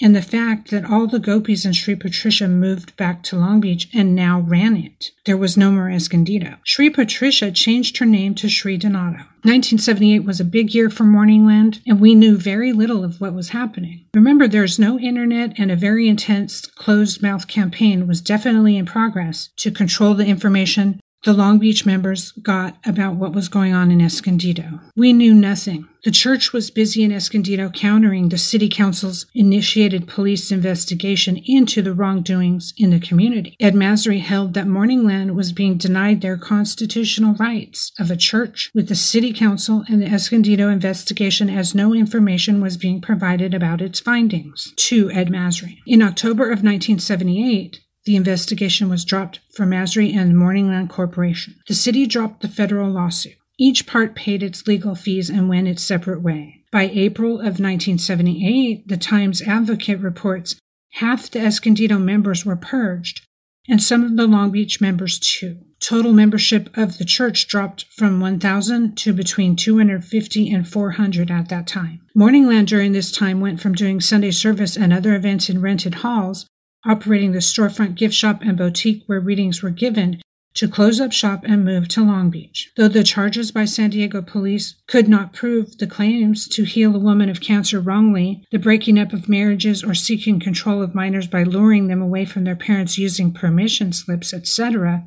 and 0.00 0.16
the 0.16 0.22
fact 0.22 0.70
that 0.70 0.84
all 0.84 1.06
the 1.06 1.18
Gopis 1.18 1.64
and 1.64 1.76
Sri 1.76 1.94
Patricia 1.94 2.48
moved 2.48 2.96
back 2.96 3.22
to 3.24 3.36
Long 3.36 3.60
Beach 3.60 3.88
and 3.92 4.14
now 4.14 4.40
ran 4.40 4.76
it. 4.76 5.10
There 5.26 5.36
was 5.36 5.56
no 5.56 5.70
more 5.70 5.90
Escondido. 5.90 6.56
Sri 6.64 6.90
Patricia 6.90 7.52
changed 7.52 7.98
her 7.98 8.06
name 8.06 8.34
to 8.36 8.48
Sri 8.48 8.76
Donato. 8.76 9.24
1978 9.42 10.24
was 10.24 10.40
a 10.40 10.44
big 10.44 10.74
year 10.74 10.90
for 10.90 11.04
Morningland, 11.04 11.80
and 11.86 12.00
we 12.00 12.14
knew 12.14 12.36
very 12.36 12.72
little 12.72 13.04
of 13.04 13.20
what 13.20 13.34
was 13.34 13.50
happening. 13.50 14.04
Remember, 14.14 14.46
there's 14.46 14.78
no 14.78 14.98
internet, 14.98 15.58
and 15.58 15.70
a 15.70 15.76
very 15.76 16.08
intense 16.08 16.66
closed 16.66 17.22
mouth 17.22 17.48
campaign 17.48 18.06
was 18.06 18.20
definitely 18.20 18.76
in 18.76 18.86
progress 18.86 19.48
to 19.56 19.70
control 19.70 20.14
the 20.14 20.26
information 20.26 21.00
the 21.22 21.34
Long 21.34 21.58
Beach 21.58 21.84
members 21.84 22.32
got 22.32 22.78
about 22.86 23.16
what 23.16 23.34
was 23.34 23.48
going 23.48 23.74
on 23.74 23.90
in 23.90 24.00
Escondido. 24.00 24.80
We 24.96 25.12
knew 25.12 25.34
nothing. 25.34 25.86
The 26.02 26.10
church 26.10 26.54
was 26.54 26.70
busy 26.70 27.04
in 27.04 27.12
Escondido 27.12 27.68
countering 27.68 28.30
the 28.30 28.38
city 28.38 28.70
council's 28.70 29.26
initiated 29.34 30.08
police 30.08 30.50
investigation 30.50 31.38
into 31.44 31.82
the 31.82 31.92
wrongdoings 31.92 32.72
in 32.78 32.88
the 32.88 33.00
community. 33.00 33.54
Ed 33.60 33.74
Masry 33.74 34.20
held 34.20 34.54
that 34.54 34.66
Morningland 34.66 35.34
was 35.34 35.52
being 35.52 35.76
denied 35.76 36.22
their 36.22 36.38
constitutional 36.38 37.34
rights 37.34 37.92
of 37.98 38.10
a 38.10 38.16
church 38.16 38.70
with 38.74 38.88
the 38.88 38.94
city 38.94 39.34
council 39.34 39.84
and 39.88 40.00
the 40.00 40.06
Escondido 40.06 40.70
investigation 40.70 41.50
as 41.50 41.74
no 41.74 41.92
information 41.92 42.62
was 42.62 42.78
being 42.78 43.02
provided 43.02 43.52
about 43.52 43.82
its 43.82 44.00
findings 44.00 44.72
to 44.76 45.10
Ed 45.10 45.30
Masry. 45.30 45.80
In 45.86 46.00
October 46.00 46.44
of 46.44 46.62
1978, 46.64 47.80
the 48.04 48.16
investigation 48.16 48.88
was 48.88 49.04
dropped 49.04 49.40
for 49.54 49.66
Masry 49.66 50.12
and 50.12 50.34
Morningland 50.34 50.88
Corporation. 50.88 51.56
The 51.68 51.74
city 51.74 52.06
dropped 52.06 52.40
the 52.40 52.48
federal 52.48 52.90
lawsuit. 52.90 53.36
Each 53.58 53.86
part 53.86 54.14
paid 54.14 54.42
its 54.42 54.66
legal 54.66 54.94
fees 54.94 55.28
and 55.28 55.48
went 55.48 55.68
its 55.68 55.82
separate 55.82 56.22
way. 56.22 56.64
By 56.72 56.88
April 56.94 57.34
of 57.34 57.60
1978, 57.60 58.88
the 58.88 58.96
Times 58.96 59.42
Advocate 59.42 60.00
reports 60.00 60.56
half 60.92 61.30
the 61.30 61.40
Escondido 61.40 61.98
members 61.98 62.46
were 62.46 62.56
purged, 62.56 63.26
and 63.68 63.82
some 63.82 64.02
of 64.02 64.16
the 64.16 64.26
Long 64.26 64.50
Beach 64.50 64.80
members 64.80 65.18
too. 65.18 65.58
Total 65.80 66.12
membership 66.12 66.70
of 66.76 66.98
the 66.98 67.04
church 67.04 67.48
dropped 67.48 67.84
from 67.96 68.20
1,000 68.20 68.96
to 68.98 69.12
between 69.12 69.56
250 69.56 70.52
and 70.52 70.68
400 70.68 71.30
at 71.30 71.48
that 71.48 71.66
time. 71.66 72.00
Morningland 72.16 72.66
during 72.66 72.92
this 72.92 73.10
time 73.10 73.40
went 73.40 73.60
from 73.60 73.74
doing 73.74 74.00
Sunday 74.00 74.30
service 74.30 74.76
and 74.76 74.92
other 74.92 75.14
events 75.14 75.48
in 75.48 75.60
rented 75.60 75.96
halls, 75.96 76.46
operating 76.86 77.32
the 77.32 77.38
storefront 77.38 77.94
gift 77.94 78.14
shop 78.14 78.40
and 78.42 78.56
boutique 78.56 79.02
where 79.06 79.20
readings 79.20 79.62
were 79.62 79.70
given, 79.70 80.20
to 80.54 80.68
close 80.68 81.00
up 81.00 81.12
shop 81.12 81.42
and 81.44 81.64
move 81.64 81.86
to 81.88 82.02
Long 82.02 82.28
Beach. 82.30 82.72
Though 82.76 82.88
the 82.88 83.04
charges 83.04 83.52
by 83.52 83.64
San 83.66 83.90
Diego 83.90 84.20
police 84.20 84.74
could 84.88 85.08
not 85.08 85.32
prove 85.32 85.78
the 85.78 85.86
claims 85.86 86.48
to 86.48 86.64
heal 86.64 86.94
a 86.94 86.98
woman 86.98 87.28
of 87.28 87.40
cancer 87.40 87.80
wrongly, 87.80 88.44
the 88.50 88.58
breaking 88.58 88.98
up 88.98 89.12
of 89.12 89.28
marriages 89.28 89.84
or 89.84 89.94
seeking 89.94 90.40
control 90.40 90.82
of 90.82 90.94
minors 90.94 91.28
by 91.28 91.44
luring 91.44 91.86
them 91.86 92.02
away 92.02 92.24
from 92.24 92.44
their 92.44 92.56
parents 92.56 92.98
using 92.98 93.32
permission 93.32 93.92
slips, 93.92 94.34
etc., 94.34 95.06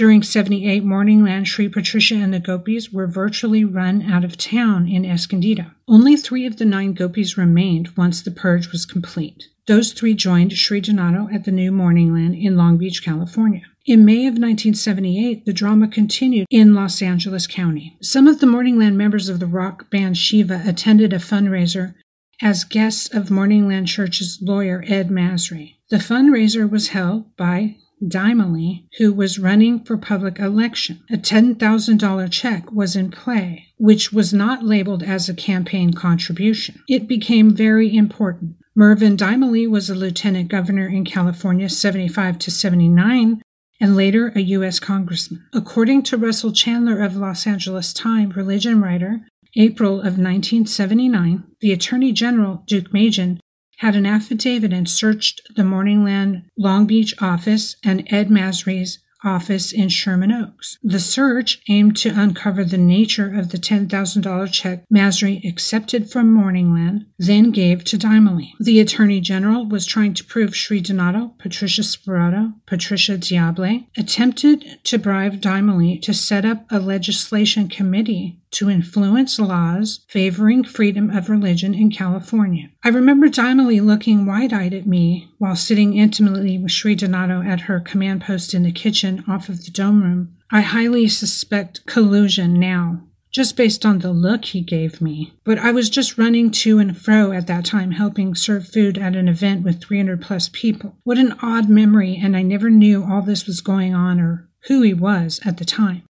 during 0.00 0.22
78, 0.22 0.82
Morningland, 0.82 1.46
Sri 1.46 1.68
Patricia, 1.68 2.14
and 2.14 2.32
the 2.32 2.40
Gopis 2.40 2.90
were 2.90 3.06
virtually 3.06 3.66
run 3.66 4.00
out 4.00 4.24
of 4.24 4.38
town 4.38 4.88
in 4.88 5.04
Escondido. 5.04 5.66
Only 5.86 6.16
three 6.16 6.46
of 6.46 6.56
the 6.56 6.64
nine 6.64 6.94
Gopis 6.94 7.36
remained 7.36 7.90
once 7.98 8.22
the 8.22 8.30
purge 8.30 8.72
was 8.72 8.86
complete. 8.86 9.48
Those 9.66 9.92
three 9.92 10.14
joined 10.14 10.54
Sri 10.54 10.80
Donato 10.80 11.28
at 11.30 11.44
the 11.44 11.52
new 11.52 11.70
Morningland 11.70 12.42
in 12.42 12.56
Long 12.56 12.78
Beach, 12.78 13.04
California. 13.04 13.60
In 13.84 14.06
May 14.06 14.20
of 14.20 14.38
1978, 14.38 15.44
the 15.44 15.52
drama 15.52 15.86
continued 15.86 16.46
in 16.48 16.72
Los 16.74 17.02
Angeles 17.02 17.46
County. 17.46 17.98
Some 18.00 18.26
of 18.26 18.40
the 18.40 18.46
Morningland 18.46 18.94
members 18.94 19.28
of 19.28 19.38
the 19.38 19.46
rock 19.46 19.90
band 19.90 20.16
Shiva 20.16 20.62
attended 20.64 21.12
a 21.12 21.18
fundraiser 21.18 21.92
as 22.40 22.64
guests 22.64 23.14
of 23.14 23.28
Morningland 23.28 23.88
Church's 23.88 24.38
lawyer 24.40 24.82
Ed 24.88 25.10
Masry. 25.10 25.78
The 25.90 25.98
fundraiser 25.98 26.66
was 26.66 26.88
held 26.88 27.36
by 27.36 27.76
Dymally, 28.02 28.84
who 28.98 29.12
was 29.12 29.38
running 29.38 29.84
for 29.84 29.96
public 29.96 30.38
election. 30.38 31.02
A 31.10 31.16
$10,000 31.16 32.30
check 32.30 32.72
was 32.72 32.96
in 32.96 33.10
play, 33.10 33.66
which 33.78 34.12
was 34.12 34.32
not 34.32 34.64
labeled 34.64 35.02
as 35.02 35.28
a 35.28 35.34
campaign 35.34 35.92
contribution. 35.92 36.82
It 36.88 37.06
became 37.06 37.54
very 37.54 37.94
important. 37.94 38.56
Mervyn 38.74 39.16
Dymally 39.16 39.68
was 39.68 39.90
a 39.90 39.94
lieutenant 39.94 40.48
governor 40.48 40.86
in 40.86 41.04
California 41.04 41.68
75 41.68 42.38
to 42.38 42.50
79 42.50 43.42
and 43.80 43.96
later 43.96 44.32
a 44.34 44.40
U.S. 44.40 44.78
congressman. 44.78 45.44
According 45.52 46.02
to 46.04 46.16
Russell 46.16 46.52
Chandler 46.52 47.02
of 47.02 47.16
Los 47.16 47.46
Angeles 47.46 47.92
Times 47.92 48.36
religion 48.36 48.80
writer, 48.80 49.20
April 49.56 49.94
of 49.94 50.18
1979, 50.18 51.44
the 51.60 51.72
Attorney 51.72 52.12
General, 52.12 52.62
Deukmejian, 52.68 53.40
had 53.80 53.96
an 53.96 54.06
affidavit 54.06 54.72
and 54.72 54.88
searched 54.88 55.40
the 55.56 55.62
Morningland 55.62 56.42
Long 56.56 56.86
Beach 56.86 57.14
office 57.20 57.76
and 57.82 58.06
Ed 58.12 58.28
Masry's 58.28 58.98
office 59.24 59.72
in 59.72 59.88
Sherman 59.88 60.32
Oaks. 60.32 60.78
The 60.82 61.00
search 61.00 61.60
aimed 61.68 61.96
to 61.98 62.10
uncover 62.10 62.64
the 62.64 62.78
nature 62.78 63.34
of 63.34 63.50
the 63.50 63.58
$10,000 63.58 64.52
check 64.52 64.84
Masry 64.90 65.42
accepted 65.46 66.10
from 66.10 66.34
Morningland, 66.34 67.06
then 67.18 67.50
gave 67.50 67.84
to 67.84 67.98
Dymally. 67.98 68.52
The 68.60 68.80
Attorney 68.80 69.20
General 69.20 69.66
was 69.66 69.86
trying 69.86 70.14
to 70.14 70.24
prove 70.24 70.56
Sri 70.56 70.80
Donato, 70.80 71.34
Patricia 71.38 71.82
Sperato, 71.82 72.54
Patricia 72.66 73.16
Diable 73.16 73.84
attempted 73.96 74.78
to 74.84 74.98
bribe 74.98 75.40
Dymally 75.40 76.00
to 76.02 76.14
set 76.14 76.44
up 76.44 76.66
a 76.70 76.78
legislation 76.78 77.68
committee 77.68 78.39
to 78.50 78.70
influence 78.70 79.38
laws 79.38 80.00
favoring 80.08 80.64
freedom 80.64 81.10
of 81.10 81.28
religion 81.28 81.74
in 81.74 81.90
California. 81.90 82.70
I 82.82 82.88
remember 82.88 83.28
Dymally 83.28 83.84
looking 83.84 84.26
wide 84.26 84.52
eyed 84.52 84.74
at 84.74 84.86
me 84.86 85.30
while 85.38 85.56
sitting 85.56 85.96
intimately 85.96 86.58
with 86.58 86.72
Sri 86.72 86.94
Donato 86.94 87.42
at 87.42 87.62
her 87.62 87.80
command 87.80 88.22
post 88.22 88.54
in 88.54 88.62
the 88.62 88.72
kitchen 88.72 89.24
off 89.28 89.48
of 89.48 89.64
the 89.64 89.70
dome 89.70 90.02
room. 90.02 90.36
I 90.50 90.62
highly 90.62 91.08
suspect 91.08 91.86
collusion 91.86 92.58
now, 92.58 93.02
just 93.30 93.56
based 93.56 93.86
on 93.86 94.00
the 94.00 94.12
look 94.12 94.46
he 94.46 94.62
gave 94.62 95.00
me. 95.00 95.32
But 95.44 95.58
I 95.58 95.70
was 95.70 95.88
just 95.88 96.18
running 96.18 96.50
to 96.50 96.78
and 96.78 96.96
fro 96.96 97.32
at 97.32 97.46
that 97.46 97.64
time, 97.64 97.92
helping 97.92 98.34
serve 98.34 98.66
food 98.66 98.98
at 98.98 99.14
an 99.14 99.28
event 99.28 99.62
with 99.62 99.80
300 99.80 100.20
plus 100.20 100.50
people. 100.52 100.96
What 101.04 101.18
an 101.18 101.36
odd 101.40 101.68
memory, 101.68 102.18
and 102.20 102.36
I 102.36 102.42
never 102.42 102.68
knew 102.68 103.04
all 103.04 103.22
this 103.22 103.46
was 103.46 103.60
going 103.60 103.94
on 103.94 104.18
or 104.18 104.48
who 104.64 104.82
he 104.82 104.92
was 104.92 105.40
at 105.44 105.58
the 105.58 105.64
time 105.64 106.02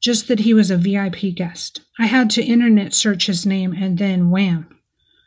just 0.00 0.28
that 0.28 0.40
he 0.40 0.54
was 0.54 0.70
a 0.70 0.76
VIP 0.76 1.34
guest. 1.34 1.80
I 1.98 2.06
had 2.06 2.30
to 2.30 2.44
internet 2.44 2.94
search 2.94 3.26
his 3.26 3.44
name 3.44 3.72
and 3.72 3.98
then 3.98 4.30
wham. 4.30 4.68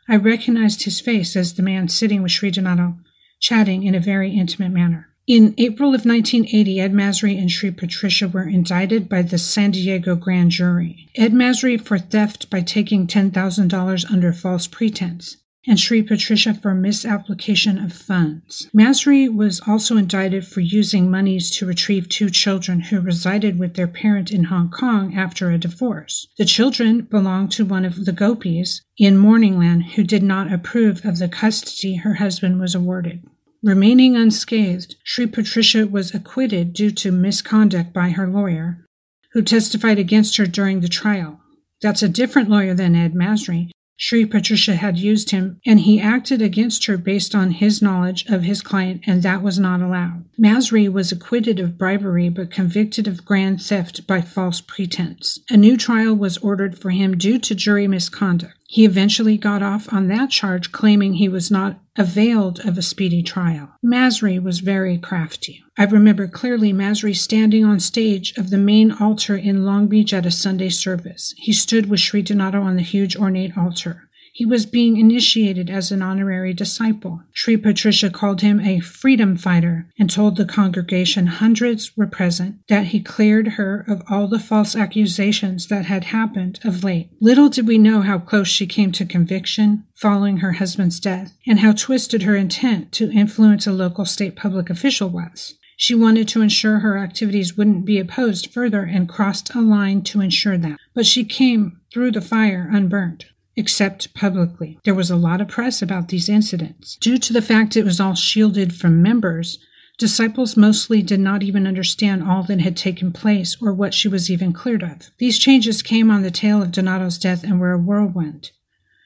I 0.08 0.16
recognized 0.16 0.82
his 0.82 1.00
face 1.00 1.36
as 1.36 1.54
the 1.54 1.62
man 1.62 1.88
sitting 1.88 2.22
with 2.22 2.32
Sri 2.32 2.50
Donato, 2.50 2.96
chatting 3.40 3.84
in 3.84 3.94
a 3.94 4.00
very 4.00 4.32
intimate 4.32 4.72
manner. 4.72 5.08
In 5.26 5.54
April 5.56 5.90
of 5.90 6.04
1980, 6.04 6.80
Ed 6.80 6.92
Masry 6.92 7.38
and 7.38 7.50
Sri 7.50 7.70
Patricia 7.70 8.26
were 8.28 8.48
indicted 8.48 9.08
by 9.08 9.22
the 9.22 9.38
San 9.38 9.70
Diego 9.70 10.16
grand 10.16 10.50
jury. 10.50 11.08
Ed 11.14 11.32
Masry 11.32 11.76
for 11.76 11.98
theft 11.98 12.50
by 12.50 12.60
taking 12.60 13.06
$10,000 13.06 14.10
under 14.10 14.32
false 14.32 14.66
pretense 14.66 15.36
and 15.66 15.78
Sri 15.78 16.02
Patricia 16.02 16.54
for 16.54 16.74
misapplication 16.74 17.78
of 17.78 17.92
funds. 17.92 18.68
Masry 18.74 19.28
was 19.28 19.60
also 19.66 19.96
indicted 19.96 20.46
for 20.46 20.60
using 20.60 21.10
monies 21.10 21.50
to 21.52 21.66
retrieve 21.66 22.08
two 22.08 22.30
children 22.30 22.80
who 22.80 23.00
resided 23.00 23.58
with 23.58 23.74
their 23.74 23.86
parent 23.86 24.32
in 24.32 24.44
Hong 24.44 24.70
Kong 24.70 25.14
after 25.14 25.50
a 25.50 25.58
divorce. 25.58 26.26
The 26.38 26.44
children 26.44 27.02
belonged 27.02 27.52
to 27.52 27.64
one 27.64 27.84
of 27.84 28.04
the 28.04 28.12
Gopis 28.12 28.82
in 28.98 29.16
Morningland 29.16 29.92
who 29.92 30.02
did 30.02 30.22
not 30.22 30.52
approve 30.52 31.04
of 31.04 31.18
the 31.18 31.28
custody 31.28 31.96
her 31.96 32.14
husband 32.14 32.60
was 32.60 32.74
awarded. 32.74 33.22
Remaining 33.62 34.16
unscathed, 34.16 34.96
Sri 35.04 35.26
Patricia 35.26 35.86
was 35.86 36.12
acquitted 36.12 36.72
due 36.72 36.90
to 36.90 37.12
misconduct 37.12 37.92
by 37.92 38.10
her 38.10 38.26
lawyer, 38.26 38.84
who 39.32 39.42
testified 39.42 40.00
against 40.00 40.36
her 40.36 40.46
during 40.46 40.80
the 40.80 40.88
trial. 40.88 41.40
That's 41.80 42.02
a 42.02 42.08
different 42.08 42.50
lawyer 42.50 42.74
than 42.74 42.96
Ed 42.96 43.14
Masry, 43.14 43.70
Sri 44.04 44.26
Patricia 44.26 44.74
had 44.74 44.98
used 44.98 45.30
him, 45.30 45.60
and 45.64 45.78
he 45.78 46.00
acted 46.00 46.42
against 46.42 46.86
her 46.86 46.98
based 46.98 47.36
on 47.36 47.52
his 47.52 47.80
knowledge 47.80 48.26
of 48.26 48.42
his 48.42 48.60
client, 48.60 49.00
and 49.06 49.22
that 49.22 49.44
was 49.44 49.60
not 49.60 49.80
allowed. 49.80 50.24
Masry 50.36 50.88
was 50.88 51.12
acquitted 51.12 51.60
of 51.60 51.78
bribery 51.78 52.28
but 52.28 52.50
convicted 52.50 53.06
of 53.06 53.24
grand 53.24 53.62
theft 53.62 54.04
by 54.08 54.20
false 54.20 54.60
pretense. 54.60 55.38
A 55.50 55.56
new 55.56 55.76
trial 55.76 56.16
was 56.16 56.36
ordered 56.38 56.76
for 56.76 56.90
him 56.90 57.16
due 57.16 57.38
to 57.38 57.54
jury 57.54 57.86
misconduct. 57.86 58.56
He 58.72 58.86
eventually 58.86 59.36
got 59.36 59.62
off 59.62 59.92
on 59.92 60.08
that 60.08 60.30
charge, 60.30 60.72
claiming 60.72 61.12
he 61.12 61.28
was 61.28 61.50
not 61.50 61.78
availed 61.94 62.58
of 62.60 62.78
a 62.78 62.82
speedy 62.82 63.22
trial. 63.22 63.74
Masry 63.82 64.38
was 64.38 64.60
very 64.60 64.96
crafty. 64.96 65.62
I 65.76 65.84
remember 65.84 66.26
clearly 66.26 66.72
Masry 66.72 67.12
standing 67.12 67.66
on 67.66 67.80
stage 67.80 68.32
of 68.38 68.48
the 68.48 68.56
main 68.56 68.90
altar 68.90 69.36
in 69.36 69.66
Long 69.66 69.88
Beach 69.88 70.14
at 70.14 70.24
a 70.24 70.30
Sunday 70.30 70.70
service. 70.70 71.34
He 71.36 71.52
stood 71.52 71.90
with 71.90 72.00
Sri 72.00 72.22
Donato 72.22 72.62
on 72.62 72.76
the 72.76 72.82
huge 72.82 73.14
ornate 73.14 73.58
altar. 73.58 74.08
He 74.34 74.46
was 74.46 74.64
being 74.64 74.96
initiated 74.96 75.68
as 75.68 75.92
an 75.92 76.00
honorary 76.00 76.54
disciple. 76.54 77.22
Sri 77.34 77.58
Patricia 77.58 78.08
called 78.08 78.40
him 78.40 78.60
a 78.60 78.80
freedom 78.80 79.36
fighter 79.36 79.90
and 79.98 80.08
told 80.08 80.36
the 80.36 80.46
congregation 80.46 81.26
hundreds 81.26 81.94
were 81.98 82.06
present 82.06 82.56
that 82.68 82.86
he 82.86 83.00
cleared 83.00 83.46
her 83.48 83.84
of 83.86 84.02
all 84.08 84.28
the 84.28 84.38
false 84.38 84.74
accusations 84.74 85.66
that 85.66 85.84
had 85.84 86.04
happened 86.04 86.60
of 86.64 86.82
late. 86.82 87.10
Little 87.20 87.50
did 87.50 87.66
we 87.66 87.76
know 87.76 88.00
how 88.00 88.18
close 88.18 88.48
she 88.48 88.66
came 88.66 88.90
to 88.92 89.04
conviction 89.04 89.84
following 89.94 90.38
her 90.38 90.52
husband's 90.52 90.98
death 90.98 91.36
and 91.46 91.58
how 91.58 91.72
twisted 91.72 92.22
her 92.22 92.34
intent 92.34 92.90
to 92.92 93.12
influence 93.12 93.66
a 93.66 93.72
local 93.72 94.06
state 94.06 94.34
public 94.34 94.70
official 94.70 95.10
was. 95.10 95.56
She 95.76 95.94
wanted 95.94 96.26
to 96.28 96.40
ensure 96.40 96.78
her 96.78 96.96
activities 96.96 97.56
wouldn't 97.56 97.84
be 97.84 97.98
opposed 97.98 98.50
further 98.50 98.84
and 98.84 99.08
crossed 99.08 99.54
a 99.54 99.60
line 99.60 100.00
to 100.04 100.22
ensure 100.22 100.56
that. 100.56 100.78
But 100.94 101.04
she 101.04 101.24
came 101.24 101.80
through 101.92 102.12
the 102.12 102.20
fire 102.22 102.70
unburned 102.72 103.26
except 103.56 104.14
publicly. 104.14 104.78
There 104.84 104.94
was 104.94 105.10
a 105.10 105.16
lot 105.16 105.40
of 105.40 105.48
press 105.48 105.82
about 105.82 106.08
these 106.08 106.28
incidents. 106.28 106.96
Due 106.96 107.18
to 107.18 107.32
the 107.32 107.42
fact 107.42 107.76
it 107.76 107.84
was 107.84 108.00
all 108.00 108.14
shielded 108.14 108.74
from 108.74 109.02
members, 109.02 109.58
disciples 109.98 110.56
mostly 110.56 111.02
did 111.02 111.20
not 111.20 111.42
even 111.42 111.66
understand 111.66 112.22
all 112.22 112.42
that 112.44 112.60
had 112.60 112.76
taken 112.76 113.12
place 113.12 113.56
or 113.60 113.72
what 113.72 113.94
she 113.94 114.08
was 114.08 114.30
even 114.30 114.52
cleared 114.52 114.82
of. 114.82 115.10
These 115.18 115.38
changes 115.38 115.82
came 115.82 116.10
on 116.10 116.22
the 116.22 116.30
tail 116.30 116.62
of 116.62 116.72
Donato's 116.72 117.18
death 117.18 117.44
and 117.44 117.60
were 117.60 117.72
a 117.72 117.78
whirlwind. 117.78 118.50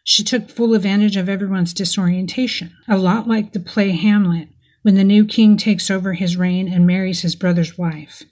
She 0.04 0.22
took 0.22 0.48
full 0.48 0.74
advantage 0.74 1.16
of 1.16 1.28
everyone's 1.28 1.74
disorientation, 1.74 2.72
a 2.86 2.96
lot 2.96 3.26
like 3.26 3.52
the 3.52 3.60
play 3.60 3.90
Hamlet, 3.90 4.48
when 4.82 4.94
the 4.94 5.02
new 5.02 5.24
king 5.24 5.56
takes 5.56 5.90
over 5.90 6.12
his 6.12 6.36
reign 6.36 6.72
and 6.72 6.86
marries 6.86 7.22
his 7.22 7.34
brother's 7.34 7.76
wife. 7.76 8.22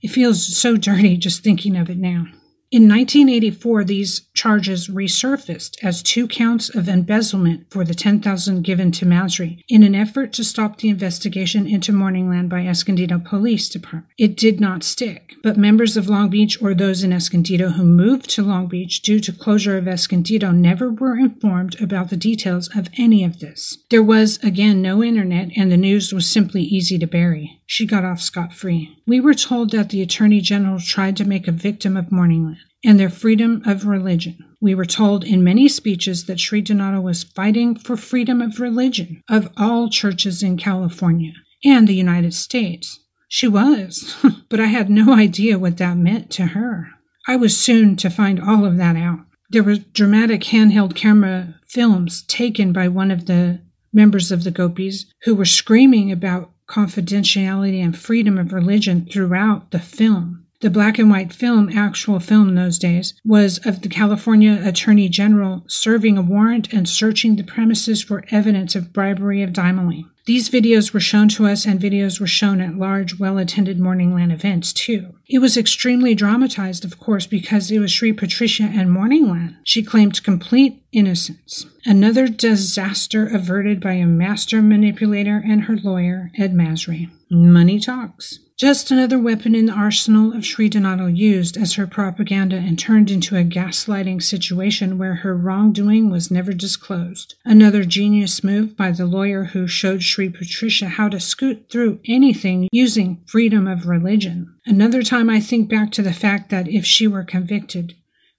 It 0.00 0.08
feels 0.08 0.56
so 0.56 0.78
dirty 0.78 1.18
just 1.18 1.44
thinking 1.44 1.76
of 1.76 1.90
it 1.90 1.98
now. 1.98 2.24
In 2.72 2.84
1984, 2.84 3.82
these 3.82 4.20
charges 4.32 4.86
resurfaced 4.86 5.82
as 5.82 6.04
two 6.04 6.28
counts 6.28 6.68
of 6.68 6.88
embezzlement 6.88 7.66
for 7.68 7.84
the 7.84 7.96
10,000 7.96 8.62
given 8.62 8.92
to 8.92 9.04
Masry 9.04 9.64
in 9.68 9.82
an 9.82 9.96
effort 9.96 10.32
to 10.34 10.44
stop 10.44 10.78
the 10.78 10.88
investigation 10.88 11.66
into 11.66 11.92
Morningland 11.92 12.48
by 12.48 12.64
Escondido 12.64 13.18
Police 13.18 13.68
Department. 13.68 14.06
It 14.18 14.36
did 14.36 14.60
not 14.60 14.84
stick, 14.84 15.34
but 15.42 15.56
members 15.56 15.96
of 15.96 16.08
Long 16.08 16.30
Beach 16.30 16.62
or 16.62 16.72
those 16.72 17.02
in 17.02 17.12
Escondido 17.12 17.70
who 17.70 17.82
moved 17.82 18.30
to 18.30 18.42
Long 18.44 18.68
Beach 18.68 19.02
due 19.02 19.18
to 19.18 19.32
closure 19.32 19.76
of 19.76 19.88
Escondido 19.88 20.52
never 20.52 20.92
were 20.92 21.18
informed 21.18 21.80
about 21.80 22.08
the 22.08 22.16
details 22.16 22.70
of 22.76 22.88
any 22.96 23.24
of 23.24 23.40
this. 23.40 23.78
There 23.90 24.00
was 24.00 24.38
again 24.44 24.80
no 24.80 25.02
internet 25.02 25.48
and 25.56 25.72
the 25.72 25.76
news 25.76 26.12
was 26.12 26.30
simply 26.30 26.62
easy 26.62 27.00
to 27.00 27.06
bury. 27.08 27.59
She 27.70 27.86
got 27.86 28.04
off 28.04 28.20
scot 28.20 28.52
free. 28.52 28.96
We 29.06 29.20
were 29.20 29.32
told 29.32 29.70
that 29.70 29.90
the 29.90 30.02
Attorney 30.02 30.40
General 30.40 30.80
tried 30.80 31.16
to 31.18 31.24
make 31.24 31.46
a 31.46 31.52
victim 31.52 31.96
of 31.96 32.06
Morningland 32.06 32.56
and 32.84 32.98
their 32.98 33.08
freedom 33.08 33.62
of 33.64 33.86
religion. 33.86 34.36
We 34.60 34.74
were 34.74 34.84
told 34.84 35.22
in 35.22 35.44
many 35.44 35.68
speeches 35.68 36.24
that 36.24 36.40
Sri 36.40 36.62
Donato 36.62 37.00
was 37.00 37.22
fighting 37.22 37.76
for 37.76 37.96
freedom 37.96 38.42
of 38.42 38.58
religion 38.58 39.22
of 39.30 39.52
all 39.56 39.88
churches 39.88 40.42
in 40.42 40.56
California 40.56 41.30
and 41.64 41.86
the 41.86 41.94
United 41.94 42.34
States. 42.34 42.98
She 43.28 43.46
was, 43.46 44.16
but 44.48 44.58
I 44.58 44.66
had 44.66 44.90
no 44.90 45.14
idea 45.14 45.56
what 45.56 45.76
that 45.76 45.96
meant 45.96 46.28
to 46.32 46.46
her. 46.46 46.88
I 47.28 47.36
was 47.36 47.56
soon 47.56 47.94
to 47.98 48.10
find 48.10 48.40
all 48.40 48.64
of 48.64 48.78
that 48.78 48.96
out. 48.96 49.20
There 49.50 49.62
were 49.62 49.76
dramatic 49.76 50.40
handheld 50.40 50.96
camera 50.96 51.54
films 51.68 52.24
taken 52.24 52.72
by 52.72 52.88
one 52.88 53.12
of 53.12 53.26
the 53.26 53.60
members 53.92 54.32
of 54.32 54.42
the 54.42 54.50
Gopis 54.50 55.06
who 55.22 55.36
were 55.36 55.44
screaming 55.44 56.10
about 56.10 56.50
confidentiality 56.70 57.82
and 57.82 57.98
freedom 57.98 58.38
of 58.38 58.52
religion 58.52 59.06
throughout 59.10 59.70
the 59.72 59.80
film. 59.80 60.46
The 60.60 60.70
black 60.70 60.98
and 60.98 61.10
white 61.10 61.32
film, 61.32 61.70
actual 61.70 62.20
film 62.20 62.50
in 62.50 62.54
those 62.54 62.78
days, 62.78 63.14
was 63.24 63.58
of 63.64 63.80
the 63.80 63.88
California 63.88 64.60
Attorney 64.62 65.08
General 65.08 65.64
serving 65.66 66.18
a 66.18 66.22
warrant 66.22 66.72
and 66.72 66.88
searching 66.88 67.36
the 67.36 67.42
premises 67.42 68.02
for 68.02 68.24
evidence 68.30 68.76
of 68.76 68.92
bribery 68.92 69.42
of 69.42 69.50
Dymally. 69.50 70.04
These 70.26 70.50
videos 70.50 70.92
were 70.92 71.00
shown 71.00 71.28
to 71.30 71.46
us, 71.46 71.66
and 71.66 71.80
videos 71.80 72.20
were 72.20 72.26
shown 72.26 72.60
at 72.60 72.76
large, 72.76 73.18
well 73.18 73.38
attended 73.38 73.78
Morningland 73.78 74.32
events, 74.32 74.72
too. 74.72 75.14
It 75.28 75.38
was 75.38 75.56
extremely 75.56 76.14
dramatized, 76.14 76.84
of 76.84 77.00
course, 77.00 77.26
because 77.26 77.70
it 77.70 77.78
was 77.78 77.90
Sri 77.90 78.12
Patricia 78.12 78.64
and 78.64 78.90
Morningland. 78.90 79.56
She 79.64 79.82
claimed 79.82 80.22
complete 80.22 80.82
innocence. 80.92 81.66
Another 81.84 82.28
disaster 82.28 83.26
averted 83.26 83.80
by 83.80 83.92
a 83.92 84.06
master 84.06 84.60
manipulator 84.60 85.42
and 85.44 85.62
her 85.62 85.76
lawyer, 85.76 86.30
Ed 86.36 86.54
Masry. 86.54 87.08
Money 87.30 87.78
talks. 87.78 88.40
Just 88.60 88.90
another 88.90 89.18
weapon 89.18 89.54
in 89.54 89.64
the 89.64 89.72
arsenal 89.72 90.34
of 90.34 90.44
Sri 90.44 90.68
Donato 90.68 91.06
used 91.06 91.56
as 91.56 91.76
her 91.76 91.86
propaganda 91.86 92.56
and 92.56 92.78
turned 92.78 93.10
into 93.10 93.34
a 93.34 93.42
gaslighting 93.42 94.22
situation 94.22 94.98
where 94.98 95.14
her 95.14 95.34
wrongdoing 95.34 96.10
was 96.10 96.30
never 96.30 96.52
disclosed. 96.52 97.36
Another 97.42 97.84
genius 97.84 98.44
move 98.44 98.76
by 98.76 98.90
the 98.90 99.06
lawyer 99.06 99.44
who 99.44 99.66
showed 99.66 100.02
Sri 100.10 100.28
Patricia 100.28 100.88
how 100.88 101.08
to 101.08 101.20
scoot 101.20 101.66
through 101.70 102.00
anything 102.06 102.68
using 102.72 103.22
freedom 103.26 103.68
of 103.68 103.86
religion. 103.86 104.52
Another 104.66 105.02
time 105.02 105.30
I 105.30 105.38
think 105.38 105.70
back 105.70 105.92
to 105.92 106.02
the 106.02 106.12
fact 106.12 106.50
that 106.50 106.68
if 106.68 106.84
she 106.84 107.06
were 107.06 107.22
convicted, 107.22 107.94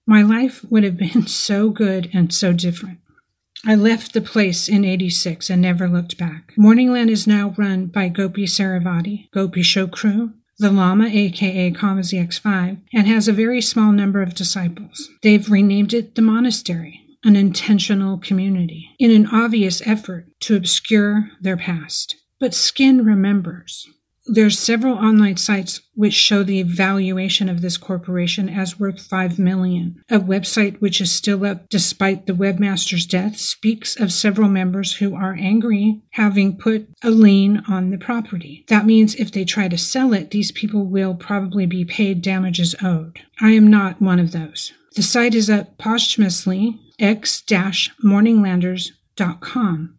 my 0.06 0.20
life 0.20 0.64
would 0.70 0.84
have 0.84 0.98
been 0.98 1.26
so 1.26 1.70
good 1.70 2.10
and 2.12 2.32
so 2.32 2.52
different. 2.52 2.98
I 3.64 3.76
left 3.76 4.12
the 4.12 4.20
place 4.20 4.68
in 4.68 4.84
86 4.84 5.48
and 5.48 5.62
never 5.62 5.88
looked 5.88 6.18
back. 6.18 6.52
Morningland 6.58 7.10
is 7.10 7.26
now 7.26 7.54
run 7.56 7.86
by 7.86 8.08
Gopi 8.08 8.44
Saravati, 8.44 9.30
Gopi 9.30 9.62
Shokru, 9.62 10.34
the 10.58 10.70
Lama, 10.70 11.06
aka 11.06 11.70
Kamazi 11.70 12.24
X5, 12.24 12.78
and 12.92 13.06
has 13.06 13.28
a 13.28 13.32
very 13.32 13.60
small 13.60 13.92
number 13.92 14.20
of 14.20 14.34
disciples. 14.34 15.08
They've 15.22 15.48
renamed 15.50 15.94
it 15.94 16.16
the 16.16 16.22
monastery, 16.22 17.01
an 17.24 17.36
intentional 17.36 18.18
community, 18.18 18.90
in 18.98 19.10
an 19.10 19.26
obvious 19.26 19.80
effort 19.86 20.26
to 20.40 20.56
obscure 20.56 21.30
their 21.40 21.56
past. 21.56 22.16
But 22.40 22.54
Skin 22.54 23.04
remembers. 23.04 23.88
There's 24.26 24.56
several 24.56 24.94
online 24.94 25.36
sites 25.36 25.80
which 25.94 26.14
show 26.14 26.44
the 26.44 26.62
valuation 26.62 27.48
of 27.48 27.60
this 27.60 27.76
corporation 27.76 28.48
as 28.48 28.78
worth 28.78 29.00
5 29.00 29.36
million. 29.38 30.00
A 30.10 30.20
website 30.20 30.80
which 30.80 31.00
is 31.00 31.10
still 31.10 31.44
up 31.44 31.68
despite 31.68 32.26
the 32.26 32.32
webmaster's 32.32 33.04
death 33.04 33.36
speaks 33.36 33.98
of 33.98 34.12
several 34.12 34.48
members 34.48 34.94
who 34.94 35.16
are 35.16 35.36
angry 35.38 36.00
having 36.10 36.56
put 36.56 36.88
a 37.02 37.10
lien 37.10 37.64
on 37.68 37.90
the 37.90 37.98
property. 37.98 38.64
That 38.68 38.86
means 38.86 39.16
if 39.16 39.32
they 39.32 39.44
try 39.44 39.66
to 39.66 39.76
sell 39.76 40.12
it, 40.12 40.30
these 40.30 40.52
people 40.52 40.84
will 40.84 41.14
probably 41.14 41.66
be 41.66 41.84
paid 41.84 42.22
damages 42.22 42.76
owed. 42.80 43.18
I 43.40 43.50
am 43.50 43.68
not 43.68 44.00
one 44.00 44.20
of 44.20 44.30
those. 44.30 44.72
The 44.94 45.02
site 45.02 45.34
is 45.34 45.50
up 45.50 45.78
posthumously 45.78 46.78
x-morninglanders.com 47.02 49.98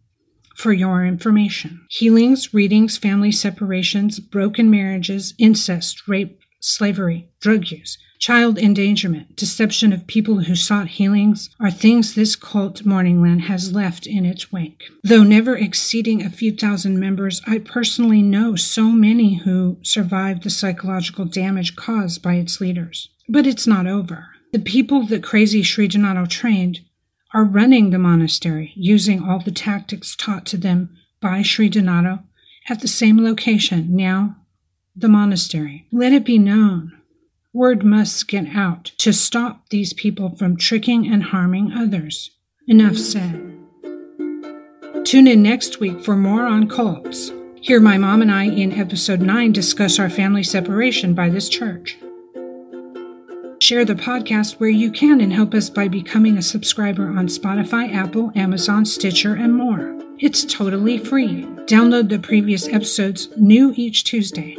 for 0.56 0.72
your 0.72 1.04
information. 1.04 1.84
Healings, 1.90 2.54
readings, 2.54 2.96
family 2.96 3.32
separations, 3.32 4.20
broken 4.20 4.70
marriages, 4.70 5.34
incest, 5.38 6.08
rape, 6.08 6.40
slavery, 6.60 7.28
drug 7.40 7.70
use, 7.70 7.98
child 8.18 8.56
endangerment, 8.56 9.36
deception 9.36 9.92
of 9.92 10.06
people 10.06 10.44
who 10.44 10.56
sought 10.56 10.88
healings 10.88 11.50
are 11.60 11.70
things 11.70 12.14
this 12.14 12.36
cult 12.36 12.84
Morningland 12.84 13.42
has 13.42 13.74
left 13.74 14.06
in 14.06 14.24
its 14.24 14.50
wake. 14.50 14.84
Though 15.02 15.24
never 15.24 15.54
exceeding 15.56 16.22
a 16.22 16.30
few 16.30 16.52
thousand 16.52 16.98
members, 16.98 17.42
I 17.46 17.58
personally 17.58 18.22
know 18.22 18.56
so 18.56 18.84
many 18.84 19.34
who 19.34 19.76
survived 19.82 20.42
the 20.42 20.48
psychological 20.50 21.26
damage 21.26 21.76
caused 21.76 22.22
by 22.22 22.36
its 22.36 22.62
leaders. 22.62 23.10
But 23.28 23.46
it's 23.46 23.66
not 23.66 23.86
over. 23.86 24.28
The 24.52 24.58
people 24.58 25.06
that 25.08 25.22
crazy 25.22 25.62
Sri 25.62 25.86
Donato 25.88 26.24
trained 26.26 26.80
are 27.34 27.44
running 27.44 27.90
the 27.90 27.98
monastery 27.98 28.72
using 28.76 29.22
all 29.22 29.40
the 29.40 29.50
tactics 29.50 30.14
taught 30.14 30.46
to 30.46 30.56
them 30.56 30.96
by 31.20 31.42
Sri 31.42 31.68
Donato 31.68 32.20
at 32.68 32.80
the 32.80 32.88
same 32.88 33.22
location, 33.22 33.94
now 33.94 34.36
the 34.96 35.08
monastery. 35.08 35.86
Let 35.92 36.12
it 36.12 36.24
be 36.24 36.38
known. 36.38 36.92
Word 37.52 37.84
must 37.84 38.28
get 38.28 38.54
out 38.54 38.92
to 38.98 39.12
stop 39.12 39.68
these 39.68 39.92
people 39.92 40.36
from 40.36 40.56
tricking 40.56 41.12
and 41.12 41.24
harming 41.24 41.72
others. 41.72 42.30
Enough 42.66 42.96
said. 42.96 43.58
Tune 45.04 45.26
in 45.26 45.42
next 45.42 45.80
week 45.80 46.04
for 46.04 46.16
more 46.16 46.46
on 46.46 46.68
cults. 46.68 47.30
Hear 47.60 47.80
my 47.80 47.98
mom 47.98 48.22
and 48.22 48.30
I 48.30 48.44
in 48.44 48.72
episode 48.72 49.20
9 49.20 49.52
discuss 49.52 49.98
our 49.98 50.08
family 50.08 50.42
separation 50.42 51.14
by 51.14 51.28
this 51.28 51.48
church. 51.48 51.98
Share 53.64 53.86
the 53.86 53.94
podcast 53.94 54.60
where 54.60 54.68
you 54.68 54.92
can 54.92 55.22
and 55.22 55.32
help 55.32 55.54
us 55.54 55.70
by 55.70 55.88
becoming 55.88 56.36
a 56.36 56.42
subscriber 56.42 57.08
on 57.08 57.28
Spotify, 57.28 57.90
Apple, 57.94 58.30
Amazon, 58.34 58.84
Stitcher, 58.84 59.36
and 59.36 59.54
more. 59.54 59.98
It's 60.18 60.44
totally 60.44 60.98
free. 60.98 61.44
Download 61.64 62.10
the 62.10 62.18
previous 62.18 62.68
episodes 62.68 63.30
new 63.38 63.72
each 63.74 64.04
Tuesday. 64.04 64.58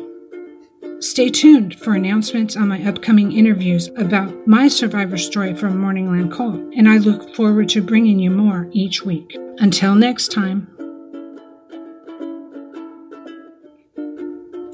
Stay 1.02 1.30
tuned 1.30 1.80
for 1.80 1.94
announcements 1.94 2.58
on 2.58 2.68
my 2.68 2.84
upcoming 2.84 3.32
interviews 3.32 3.92
about 3.96 4.48
my 4.48 4.68
survivor 4.68 5.20
story 5.20 5.54
from 5.54 5.80
Morningland 5.80 6.32
Cult, 6.32 6.60
and 6.76 6.90
I 6.90 6.98
look 6.98 7.36
forward 7.36 7.70
to 7.70 7.84
bringing 7.84 8.18
you 8.18 8.32
more 8.32 8.68
each 8.72 9.04
week. 9.04 9.38
Until 9.60 9.94
next 9.94 10.32
time. 10.32 10.68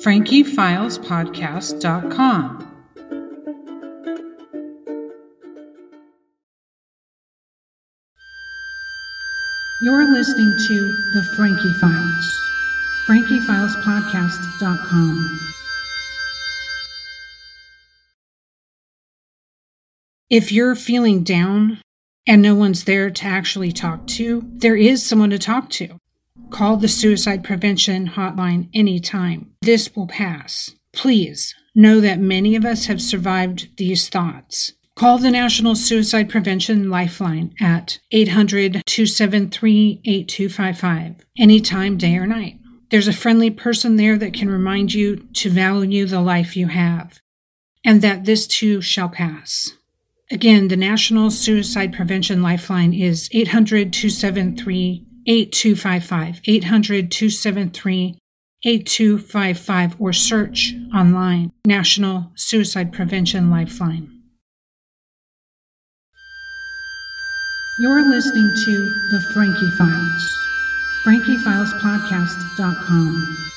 FrankieFilesPodcast.com 0.02 2.71
You're 9.84 10.12
listening 10.12 10.56
to 10.68 10.96
The 11.12 11.24
Frankie 11.36 11.74
Files. 11.82 12.40
FrankieFilesPodcast.com. 13.08 15.40
If 20.30 20.52
you're 20.52 20.76
feeling 20.76 21.24
down 21.24 21.80
and 22.28 22.44
no 22.44 22.54
one's 22.54 22.84
there 22.84 23.10
to 23.10 23.26
actually 23.26 23.72
talk 23.72 24.06
to, 24.06 24.44
there 24.54 24.76
is 24.76 25.04
someone 25.04 25.32
to 25.32 25.40
talk 25.40 25.72
to. 25.72 25.98
Call 26.52 26.78
the 26.78 26.88
suicide 26.88 27.44
prevention 27.44 28.10
hotline 28.10 28.70
anytime. 28.76 29.50
This 29.64 29.96
will 29.96 30.06
pass. 30.06 30.70
Please 30.94 31.56
know 31.74 32.00
that 32.02 32.20
many 32.20 32.56
of 32.56 32.66
us 32.66 32.86
have 32.86 33.02
survived 33.02 33.76
these 33.78 34.10
thoughts. 34.10 34.74
Call 35.02 35.18
the 35.18 35.32
National 35.32 35.74
Suicide 35.74 36.30
Prevention 36.30 36.92
Lifeline 36.92 37.56
at 37.60 37.98
800 38.12 38.84
273 38.86 40.00
8255 40.06 41.16
anytime, 41.40 41.98
day 41.98 42.18
or 42.18 42.28
night. 42.28 42.60
There's 42.92 43.08
a 43.08 43.12
friendly 43.12 43.50
person 43.50 43.96
there 43.96 44.16
that 44.20 44.36
can 44.36 44.48
remind 44.48 44.94
you 44.94 45.16
to 45.34 45.50
value 45.50 46.06
the 46.06 46.22
life 46.22 46.56
you 46.56 46.68
have 46.68 47.20
and 47.84 48.04
that 48.04 48.26
this 48.26 48.46
too 48.46 48.80
shall 48.80 49.10
pass. 49.10 49.72
Again, 50.30 50.68
the 50.68 50.78
National 50.78 51.32
Suicide 51.32 51.94
Prevention 51.94 52.44
Lifeline 52.44 52.94
is 52.94 53.28
800 53.32 53.92
273 53.92 55.04
8255. 55.26 56.42
800 56.46 57.12
273 57.12 58.20
8255 58.64 59.96
or 60.00 60.14
search 60.14 60.76
online 60.94 61.52
National 61.66 62.32
Suicide 62.36 62.94
Prevention 62.94 63.50
Lifeline. 63.50 64.11
You're 67.82 68.06
listening 68.08 68.54
to 68.54 69.10
The 69.10 69.20
Frankie 69.34 69.72
Files. 69.72 70.38
FrankieFilesPodcast.com. 71.04 73.51